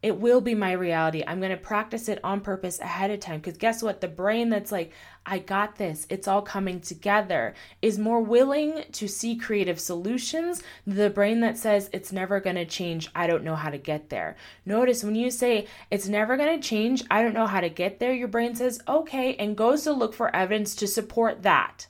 it 0.00 0.16
will 0.16 0.40
be 0.40 0.54
my 0.54 0.72
reality. 0.72 1.24
I'm 1.26 1.40
going 1.40 1.50
to 1.50 1.56
practice 1.56 2.08
it 2.08 2.20
on 2.22 2.40
purpose 2.40 2.78
ahead 2.78 3.10
of 3.10 3.18
time. 3.18 3.40
Because 3.40 3.58
guess 3.58 3.82
what? 3.82 4.00
The 4.00 4.06
brain 4.08 4.48
that's 4.48 4.70
like, 4.70 4.92
I 5.26 5.40
got 5.40 5.76
this, 5.76 6.06
it's 6.08 6.28
all 6.28 6.40
coming 6.40 6.80
together, 6.80 7.54
is 7.82 7.98
more 7.98 8.20
willing 8.20 8.84
to 8.92 9.08
see 9.08 9.36
creative 9.36 9.80
solutions. 9.80 10.62
The 10.86 11.10
brain 11.10 11.40
that 11.40 11.58
says, 11.58 11.90
it's 11.92 12.12
never 12.12 12.38
going 12.38 12.56
to 12.56 12.64
change, 12.64 13.10
I 13.14 13.26
don't 13.26 13.44
know 13.44 13.56
how 13.56 13.70
to 13.70 13.78
get 13.78 14.08
there. 14.08 14.36
Notice 14.64 15.02
when 15.02 15.16
you 15.16 15.30
say, 15.30 15.66
it's 15.90 16.08
never 16.08 16.36
going 16.36 16.58
to 16.58 16.66
change, 16.66 17.04
I 17.10 17.22
don't 17.22 17.34
know 17.34 17.46
how 17.46 17.60
to 17.60 17.68
get 17.68 17.98
there, 17.98 18.12
your 18.12 18.28
brain 18.28 18.54
says, 18.54 18.80
okay, 18.88 19.34
and 19.34 19.56
goes 19.56 19.82
to 19.82 19.92
look 19.92 20.14
for 20.14 20.34
evidence 20.34 20.74
to 20.76 20.86
support 20.86 21.42
that. 21.42 21.88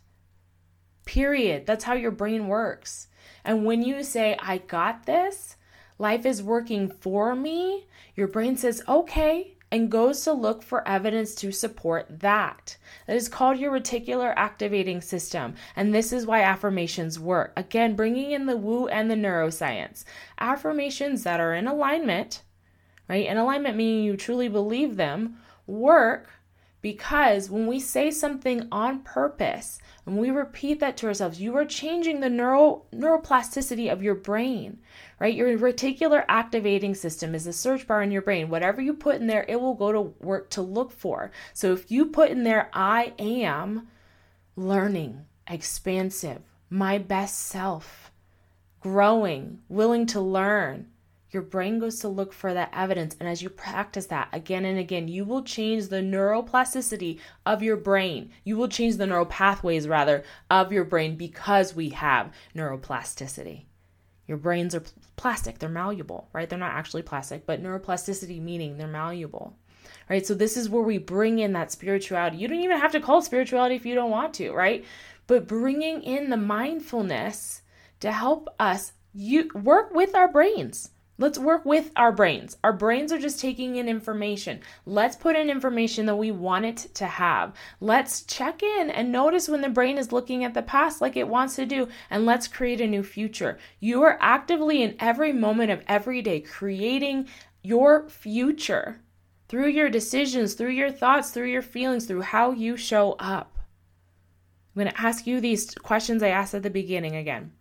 Period. 1.04 1.66
That's 1.66 1.84
how 1.84 1.94
your 1.94 2.10
brain 2.10 2.48
works. 2.48 3.08
And 3.44 3.64
when 3.64 3.82
you 3.82 4.02
say, 4.02 4.36
I 4.40 4.58
got 4.58 5.06
this, 5.06 5.56
life 5.98 6.24
is 6.24 6.42
working 6.42 6.88
for 6.88 7.34
me, 7.34 7.86
your 8.14 8.28
brain 8.28 8.56
says, 8.56 8.82
okay, 8.88 9.54
and 9.70 9.90
goes 9.90 10.24
to 10.24 10.32
look 10.32 10.62
for 10.62 10.86
evidence 10.88 11.34
to 11.34 11.52
support 11.52 12.06
that. 12.20 12.76
That 13.06 13.16
is 13.16 13.28
called 13.28 13.58
your 13.58 13.72
reticular 13.72 14.32
activating 14.36 15.00
system. 15.00 15.54
And 15.76 15.94
this 15.94 16.12
is 16.12 16.26
why 16.26 16.42
affirmations 16.42 17.18
work. 17.18 17.52
Again, 17.56 17.94
bringing 17.94 18.30
in 18.30 18.46
the 18.46 18.56
woo 18.56 18.88
and 18.88 19.10
the 19.10 19.14
neuroscience. 19.14 20.04
Affirmations 20.38 21.22
that 21.24 21.40
are 21.40 21.54
in 21.54 21.66
alignment, 21.66 22.42
right? 23.08 23.26
In 23.26 23.36
alignment 23.36 23.76
meaning 23.76 24.04
you 24.04 24.16
truly 24.16 24.48
believe 24.48 24.96
them, 24.96 25.38
work 25.66 26.30
because 26.80 27.50
when 27.50 27.66
we 27.66 27.80
say 27.80 28.10
something 28.10 28.68
on 28.70 29.00
purpose, 29.00 29.78
and 30.06 30.16
we 30.16 30.30
repeat 30.30 30.80
that 30.80 30.96
to 30.98 31.06
ourselves, 31.06 31.40
you 31.40 31.54
are 31.56 31.64
changing 31.64 32.20
the 32.20 32.30
neural 32.30 32.86
neuroplasticity 32.94 33.92
of 33.92 34.02
your 34.02 34.14
brain, 34.14 34.78
right? 35.18 35.34
Your 35.34 35.58
reticular 35.58 36.24
activating 36.28 36.94
system 36.94 37.34
is 37.34 37.46
a 37.46 37.52
search 37.52 37.86
bar 37.86 38.02
in 38.02 38.10
your 38.10 38.22
brain. 38.22 38.48
Whatever 38.48 38.80
you 38.80 38.94
put 38.94 39.16
in 39.16 39.26
there, 39.26 39.44
it 39.48 39.60
will 39.60 39.74
go 39.74 39.92
to 39.92 40.00
work 40.00 40.48
to 40.50 40.62
look 40.62 40.92
for. 40.92 41.30
So 41.52 41.72
if 41.72 41.90
you 41.90 42.06
put 42.06 42.30
in 42.30 42.44
there, 42.44 42.70
I 42.72 43.12
am 43.18 43.88
learning, 44.56 45.26
expansive, 45.46 46.40
my 46.70 46.98
best 46.98 47.38
self, 47.38 48.10
growing, 48.80 49.58
willing 49.68 50.06
to 50.06 50.20
learn, 50.20 50.86
your 51.30 51.42
brain 51.42 51.78
goes 51.78 52.00
to 52.00 52.08
look 52.08 52.32
for 52.32 52.54
that 52.54 52.72
evidence. 52.72 53.14
And 53.20 53.28
as 53.28 53.42
you 53.42 53.50
practice 53.50 54.06
that 54.06 54.28
again 54.32 54.64
and 54.64 54.78
again, 54.78 55.08
you 55.08 55.24
will 55.24 55.42
change 55.42 55.88
the 55.88 55.96
neuroplasticity 55.96 57.20
of 57.44 57.62
your 57.62 57.76
brain. 57.76 58.30
You 58.44 58.56
will 58.56 58.68
change 58.68 58.96
the 58.96 59.06
neural 59.06 59.26
pathways, 59.26 59.86
rather, 59.86 60.24
of 60.50 60.72
your 60.72 60.84
brain 60.84 61.16
because 61.16 61.74
we 61.74 61.90
have 61.90 62.32
neuroplasticity. 62.54 63.64
Your 64.26 64.38
brains 64.38 64.74
are 64.74 64.82
plastic, 65.16 65.58
they're 65.58 65.68
malleable, 65.68 66.28
right? 66.32 66.48
They're 66.48 66.58
not 66.58 66.74
actually 66.74 67.02
plastic, 67.02 67.46
but 67.46 67.62
neuroplasticity 67.62 68.40
meaning 68.40 68.76
they're 68.76 68.86
malleable. 68.86 69.56
Right? 70.08 70.26
So 70.26 70.34
this 70.34 70.56
is 70.56 70.70
where 70.70 70.82
we 70.82 70.96
bring 70.96 71.38
in 71.38 71.52
that 71.52 71.72
spirituality. 71.72 72.38
You 72.38 72.48
don't 72.48 72.60
even 72.60 72.78
have 72.78 72.92
to 72.92 73.00
call 73.00 73.18
it 73.18 73.24
spirituality 73.24 73.74
if 73.74 73.84
you 73.84 73.94
don't 73.94 74.10
want 74.10 74.34
to, 74.34 74.52
right? 74.52 74.84
But 75.26 75.46
bringing 75.46 76.02
in 76.02 76.30
the 76.30 76.36
mindfulness 76.38 77.62
to 78.00 78.12
help 78.12 78.48
us 78.58 78.92
you 79.12 79.50
work 79.54 79.94
with 79.94 80.14
our 80.14 80.28
brains 80.28 80.90
Let's 81.20 81.36
work 81.36 81.64
with 81.64 81.90
our 81.96 82.12
brains. 82.12 82.56
Our 82.62 82.72
brains 82.72 83.10
are 83.10 83.18
just 83.18 83.40
taking 83.40 83.74
in 83.74 83.88
information. 83.88 84.60
Let's 84.86 85.16
put 85.16 85.34
in 85.34 85.50
information 85.50 86.06
that 86.06 86.14
we 86.14 86.30
want 86.30 86.64
it 86.64 86.76
to 86.94 87.06
have. 87.06 87.54
Let's 87.80 88.22
check 88.22 88.62
in 88.62 88.88
and 88.88 89.10
notice 89.10 89.48
when 89.48 89.60
the 89.60 89.68
brain 89.68 89.98
is 89.98 90.12
looking 90.12 90.44
at 90.44 90.54
the 90.54 90.62
past 90.62 91.00
like 91.00 91.16
it 91.16 91.26
wants 91.26 91.56
to 91.56 91.66
do, 91.66 91.88
and 92.08 92.24
let's 92.24 92.46
create 92.46 92.80
a 92.80 92.86
new 92.86 93.02
future. 93.02 93.58
You 93.80 94.02
are 94.02 94.16
actively 94.20 94.80
in 94.80 94.94
every 95.00 95.32
moment 95.32 95.72
of 95.72 95.82
every 95.88 96.22
day 96.22 96.40
creating 96.40 97.26
your 97.64 98.08
future 98.08 99.00
through 99.48 99.70
your 99.70 99.90
decisions, 99.90 100.54
through 100.54 100.70
your 100.70 100.92
thoughts, 100.92 101.30
through 101.30 101.50
your 101.50 101.62
feelings, 101.62 102.06
through 102.06 102.22
how 102.22 102.52
you 102.52 102.76
show 102.76 103.16
up. 103.18 103.58
I'm 104.76 104.84
going 104.84 104.94
to 104.94 105.00
ask 105.00 105.26
you 105.26 105.40
these 105.40 105.74
questions 105.74 106.22
I 106.22 106.28
asked 106.28 106.54
at 106.54 106.62
the 106.62 106.70
beginning 106.70 107.16
again. 107.16 107.52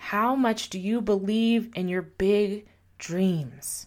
How 0.00 0.34
much 0.34 0.70
do 0.70 0.80
you 0.80 1.02
believe 1.02 1.70
in 1.76 1.86
your 1.86 2.02
big 2.02 2.66
dreams? 2.98 3.86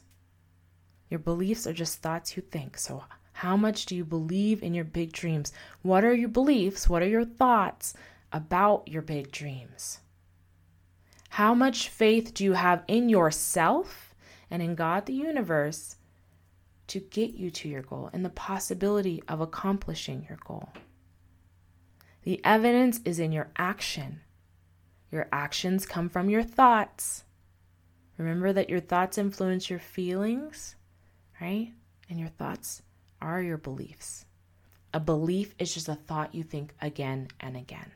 Your 1.10 1.20
beliefs 1.20 1.68
are 1.68 1.74
just 1.74 2.02
thoughts 2.02 2.38
you 2.38 2.44
think. 2.44 2.78
So, 2.78 3.04
how 3.34 3.58
much 3.58 3.88
do 3.88 3.96
you 3.96 4.06
believe 4.06 4.64
in 4.64 4.76
your 4.76 4.86
big 4.86 5.12
dreams? 5.12 5.52
What 5.82 6.06
are 6.06 6.14
your 6.14 6.30
beliefs? 6.30 6.88
What 6.88 7.02
are 7.02 7.08
your 7.08 7.26
thoughts 7.26 7.96
about 8.32 8.88
your 8.88 9.02
big 9.02 9.32
dreams? 9.32 10.00
How 11.30 11.54
much 11.56 11.90
faith 11.90 12.34
do 12.36 12.44
you 12.44 12.54
have 12.54 12.84
in 12.88 13.10
yourself 13.10 14.16
and 14.52 14.62
in 14.62 14.76
God, 14.76 15.08
the 15.08 15.14
universe, 15.14 15.98
to 16.88 17.00
get 17.00 17.34
you 17.34 17.50
to 17.50 17.68
your 17.68 17.82
goal 17.82 18.12
and 18.14 18.24
the 18.24 18.30
possibility 18.30 19.22
of 19.28 19.42
accomplishing 19.42 20.26
your 20.30 20.38
goal? 20.46 20.70
The 22.22 22.40
evidence 22.46 23.02
is 23.04 23.20
in 23.20 23.34
your 23.34 23.50
action. 23.58 24.22
Your 25.14 25.28
actions 25.32 25.86
come 25.86 26.10
from 26.10 26.28
your 26.28 26.42
thoughts. 26.42 27.24
Remember 28.18 28.52
that 28.52 28.68
your 28.68 28.80
thoughts 28.80 29.20
influence 29.20 29.70
your 29.70 29.78
feelings, 29.78 30.76
right? 31.40 31.72
And 32.10 32.20
your 32.20 32.30
thoughts 32.30 32.82
are 33.22 33.40
your 33.40 33.60
beliefs. 33.60 34.26
A 34.92 35.00
belief 35.00 35.54
is 35.60 35.72
just 35.72 35.88
a 35.88 35.94
thought 35.94 36.34
you 36.34 36.42
think 36.42 36.74
again 36.82 37.28
and 37.40 37.56
again. 37.56 37.92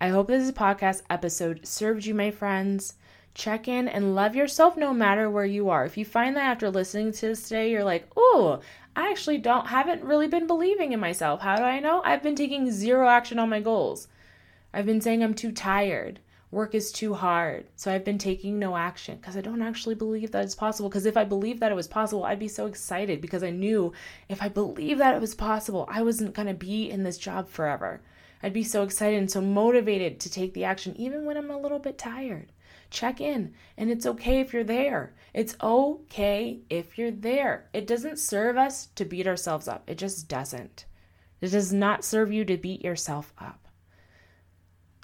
I 0.00 0.10
hope 0.10 0.28
this 0.28 0.52
podcast 0.52 1.02
episode 1.10 1.66
served 1.66 2.06
you, 2.06 2.14
my 2.14 2.30
friends. 2.30 2.94
Check 3.34 3.66
in 3.66 3.88
and 3.88 4.14
love 4.14 4.36
yourself 4.36 4.76
no 4.76 4.94
matter 4.94 5.28
where 5.28 5.44
you 5.44 5.68
are. 5.68 5.84
If 5.84 5.96
you 5.96 6.04
find 6.04 6.36
that 6.36 6.44
after 6.44 6.70
listening 6.70 7.10
to 7.10 7.26
this 7.26 7.42
today, 7.42 7.72
you're 7.72 7.82
like, 7.82 8.06
oh, 8.16 8.60
I 8.94 9.10
actually 9.10 9.38
don't, 9.38 9.66
haven't 9.66 10.04
really 10.04 10.28
been 10.28 10.46
believing 10.46 10.92
in 10.92 11.00
myself. 11.00 11.40
How 11.40 11.56
do 11.56 11.64
I 11.64 11.80
know? 11.80 12.02
I've 12.04 12.22
been 12.22 12.36
taking 12.36 12.70
zero 12.70 13.08
action 13.08 13.40
on 13.40 13.48
my 13.48 13.58
goals. 13.58 14.06
I've 14.72 14.86
been 14.86 15.00
saying 15.00 15.22
I'm 15.22 15.34
too 15.34 15.52
tired. 15.52 16.20
Work 16.50 16.74
is 16.74 16.90
too 16.90 17.14
hard. 17.14 17.66
So 17.76 17.92
I've 17.92 18.04
been 18.04 18.18
taking 18.18 18.58
no 18.58 18.76
action 18.76 19.16
because 19.16 19.36
I 19.36 19.40
don't 19.40 19.62
actually 19.62 19.94
believe 19.94 20.32
that 20.32 20.44
it's 20.44 20.54
possible. 20.54 20.88
Because 20.88 21.06
if 21.06 21.16
I 21.16 21.24
believed 21.24 21.60
that 21.60 21.70
it 21.70 21.76
was 21.76 21.88
possible, 21.88 22.24
I'd 22.24 22.38
be 22.38 22.48
so 22.48 22.66
excited 22.66 23.20
because 23.20 23.44
I 23.44 23.50
knew 23.50 23.92
if 24.28 24.42
I 24.42 24.48
believed 24.48 25.00
that 25.00 25.14
it 25.14 25.20
was 25.20 25.34
possible, 25.34 25.88
I 25.88 26.02
wasn't 26.02 26.34
going 26.34 26.48
to 26.48 26.54
be 26.54 26.90
in 26.90 27.04
this 27.04 27.18
job 27.18 27.48
forever. 27.48 28.00
I'd 28.42 28.52
be 28.52 28.64
so 28.64 28.82
excited 28.82 29.18
and 29.18 29.30
so 29.30 29.40
motivated 29.40 30.18
to 30.20 30.30
take 30.30 30.54
the 30.54 30.64
action, 30.64 30.94
even 30.96 31.24
when 31.24 31.36
I'm 31.36 31.50
a 31.50 31.58
little 31.58 31.78
bit 31.78 31.98
tired. 31.98 32.52
Check 32.90 33.20
in, 33.20 33.54
and 33.76 33.90
it's 33.90 34.06
okay 34.06 34.40
if 34.40 34.52
you're 34.52 34.64
there. 34.64 35.14
It's 35.34 35.56
okay 35.62 36.60
if 36.70 36.98
you're 36.98 37.10
there. 37.10 37.68
It 37.72 37.86
doesn't 37.86 38.18
serve 38.18 38.56
us 38.56 38.86
to 38.96 39.04
beat 39.04 39.26
ourselves 39.26 39.68
up, 39.68 39.84
it 39.86 39.98
just 39.98 40.26
doesn't. 40.28 40.86
It 41.40 41.48
does 41.48 41.72
not 41.72 42.04
serve 42.04 42.32
you 42.32 42.44
to 42.46 42.56
beat 42.56 42.82
yourself 42.82 43.32
up. 43.38 43.69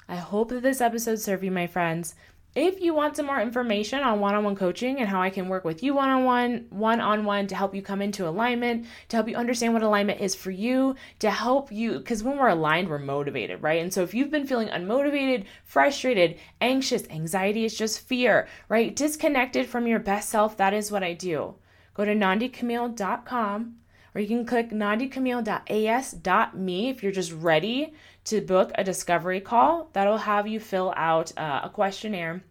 I 0.09 0.15
hope 0.15 0.49
that 0.49 0.63
this 0.63 0.81
episode 0.81 1.19
served 1.19 1.43
you, 1.43 1.51
my 1.51 1.67
friends. 1.67 2.15
If 2.55 2.81
you 2.81 2.95
want 2.95 3.15
some 3.15 3.27
more 3.27 3.39
information 3.39 3.99
on 3.99 4.19
one 4.19 4.33
on 4.33 4.43
one 4.43 4.55
coaching 4.55 4.99
and 4.99 5.07
how 5.07 5.21
I 5.21 5.29
can 5.29 5.47
work 5.47 5.63
with 5.63 5.83
you 5.83 5.93
one 5.93 6.09
on 6.09 6.23
one, 6.23 6.65
one 6.71 6.99
on 6.99 7.23
one 7.23 7.45
to 7.47 7.55
help 7.55 7.75
you 7.75 7.83
come 7.83 8.01
into 8.01 8.27
alignment, 8.27 8.87
to 9.09 9.17
help 9.17 9.29
you 9.29 9.35
understand 9.35 9.73
what 9.73 9.83
alignment 9.83 10.21
is 10.21 10.33
for 10.33 10.49
you, 10.49 10.95
to 11.19 11.29
help 11.29 11.71
you, 11.71 11.99
because 11.99 12.23
when 12.23 12.37
we're 12.37 12.47
aligned, 12.47 12.89
we're 12.89 12.97
motivated, 12.97 13.61
right? 13.61 13.79
And 13.79 13.93
so 13.93 14.01
if 14.01 14.15
you've 14.15 14.31
been 14.31 14.47
feeling 14.47 14.69
unmotivated, 14.69 15.45
frustrated, 15.65 16.39
anxious, 16.59 17.07
anxiety 17.09 17.63
is 17.63 17.77
just 17.77 17.99
fear, 17.99 18.47
right? 18.69 18.95
Disconnected 18.95 19.67
from 19.67 19.85
your 19.85 19.99
best 19.99 20.29
self, 20.29 20.57
that 20.57 20.73
is 20.73 20.91
what 20.91 21.03
I 21.03 21.13
do. 21.13 21.55
Go 21.93 22.05
to 22.05 22.15
nandicamille.com 22.15 23.75
or 24.17 24.19
you 24.19 24.27
can 24.27 24.45
click 24.47 24.71
nandicamille.as.me 24.71 26.89
if 26.89 27.03
you're 27.03 27.11
just 27.11 27.33
ready 27.33 27.93
to 28.23 28.41
book 28.41 28.71
a 28.73 28.83
discovery 28.83 29.39
call. 29.39 29.91
That'll 29.93 30.17
have 30.17 30.47
you 30.47 30.59
fill 30.59 30.91
out 30.97 31.31
uh, 31.37 31.59
a 31.65 31.69
questionnaire 31.69 32.43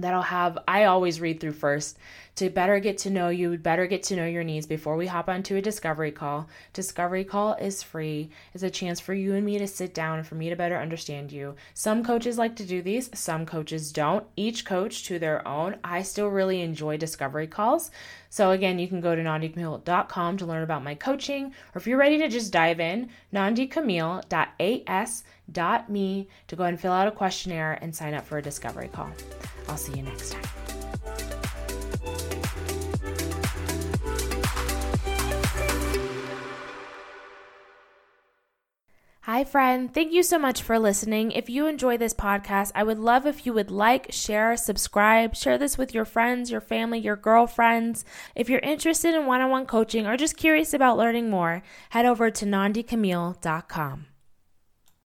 that 0.00 0.12
I'll 0.12 0.22
have 0.22 0.58
I 0.66 0.86
always 0.86 1.20
read 1.20 1.38
through 1.38 1.52
first 1.52 1.96
to 2.40 2.48
better 2.48 2.80
get 2.80 2.96
to 2.96 3.10
know 3.10 3.28
you, 3.28 3.58
better 3.58 3.86
get 3.86 4.02
to 4.02 4.16
know 4.16 4.24
your 4.24 4.42
needs 4.42 4.66
before 4.66 4.96
we 4.96 5.06
hop 5.06 5.28
onto 5.28 5.56
a 5.56 5.60
discovery 5.60 6.10
call. 6.10 6.48
Discovery 6.72 7.22
call 7.22 7.52
is 7.52 7.82
free. 7.82 8.30
It's 8.54 8.62
a 8.62 8.70
chance 8.70 8.98
for 8.98 9.12
you 9.12 9.34
and 9.34 9.44
me 9.44 9.58
to 9.58 9.66
sit 9.66 9.92
down 9.92 10.16
and 10.16 10.26
for 10.26 10.36
me 10.36 10.48
to 10.48 10.56
better 10.56 10.78
understand 10.78 11.32
you. 11.32 11.54
Some 11.74 12.02
coaches 12.02 12.38
like 12.38 12.56
to 12.56 12.64
do 12.64 12.80
these, 12.80 13.10
some 13.12 13.44
coaches 13.44 13.92
don't. 13.92 14.24
Each 14.36 14.64
coach 14.64 15.04
to 15.04 15.18
their 15.18 15.46
own. 15.46 15.76
I 15.84 16.00
still 16.00 16.28
really 16.28 16.62
enjoy 16.62 16.96
discovery 16.96 17.46
calls. 17.46 17.90
So 18.30 18.52
again, 18.52 18.78
you 18.78 18.88
can 18.88 19.02
go 19.02 19.14
to 19.14 19.22
nandicamille.com 19.22 20.38
to 20.38 20.46
learn 20.46 20.62
about 20.62 20.82
my 20.82 20.94
coaching, 20.94 21.48
or 21.74 21.74
if 21.74 21.86
you're 21.86 21.98
ready 21.98 22.16
to 22.16 22.28
just 22.28 22.54
dive 22.54 22.80
in, 22.80 23.10
nandicamille.as.me 23.34 26.28
to 26.48 26.56
go 26.56 26.64
and 26.64 26.80
fill 26.80 26.92
out 26.92 27.06
a 27.06 27.12
questionnaire 27.12 27.78
and 27.82 27.94
sign 27.94 28.14
up 28.14 28.26
for 28.26 28.38
a 28.38 28.42
discovery 28.42 28.88
call. 28.88 29.10
I'll 29.68 29.76
see 29.76 29.92
you 29.92 30.04
next 30.04 30.32
time. 30.32 31.29
Hi, 39.24 39.44
friend. 39.44 39.92
Thank 39.92 40.14
you 40.14 40.22
so 40.22 40.38
much 40.38 40.62
for 40.62 40.78
listening. 40.78 41.30
If 41.32 41.50
you 41.50 41.66
enjoy 41.66 41.98
this 41.98 42.14
podcast, 42.14 42.72
I 42.74 42.82
would 42.82 42.98
love 42.98 43.26
if 43.26 43.44
you 43.44 43.52
would 43.52 43.70
like, 43.70 44.10
share, 44.10 44.56
subscribe, 44.56 45.36
share 45.36 45.58
this 45.58 45.76
with 45.76 45.92
your 45.92 46.06
friends, 46.06 46.50
your 46.50 46.62
family, 46.62 47.00
your 47.00 47.16
girlfriends. 47.16 48.02
If 48.34 48.48
you're 48.48 48.60
interested 48.60 49.14
in 49.14 49.26
one 49.26 49.42
on 49.42 49.50
one 49.50 49.66
coaching 49.66 50.06
or 50.06 50.16
just 50.16 50.38
curious 50.38 50.72
about 50.72 50.96
learning 50.96 51.28
more, 51.28 51.62
head 51.90 52.06
over 52.06 52.30
to 52.30 52.46
nandicamille.com. 52.46 54.06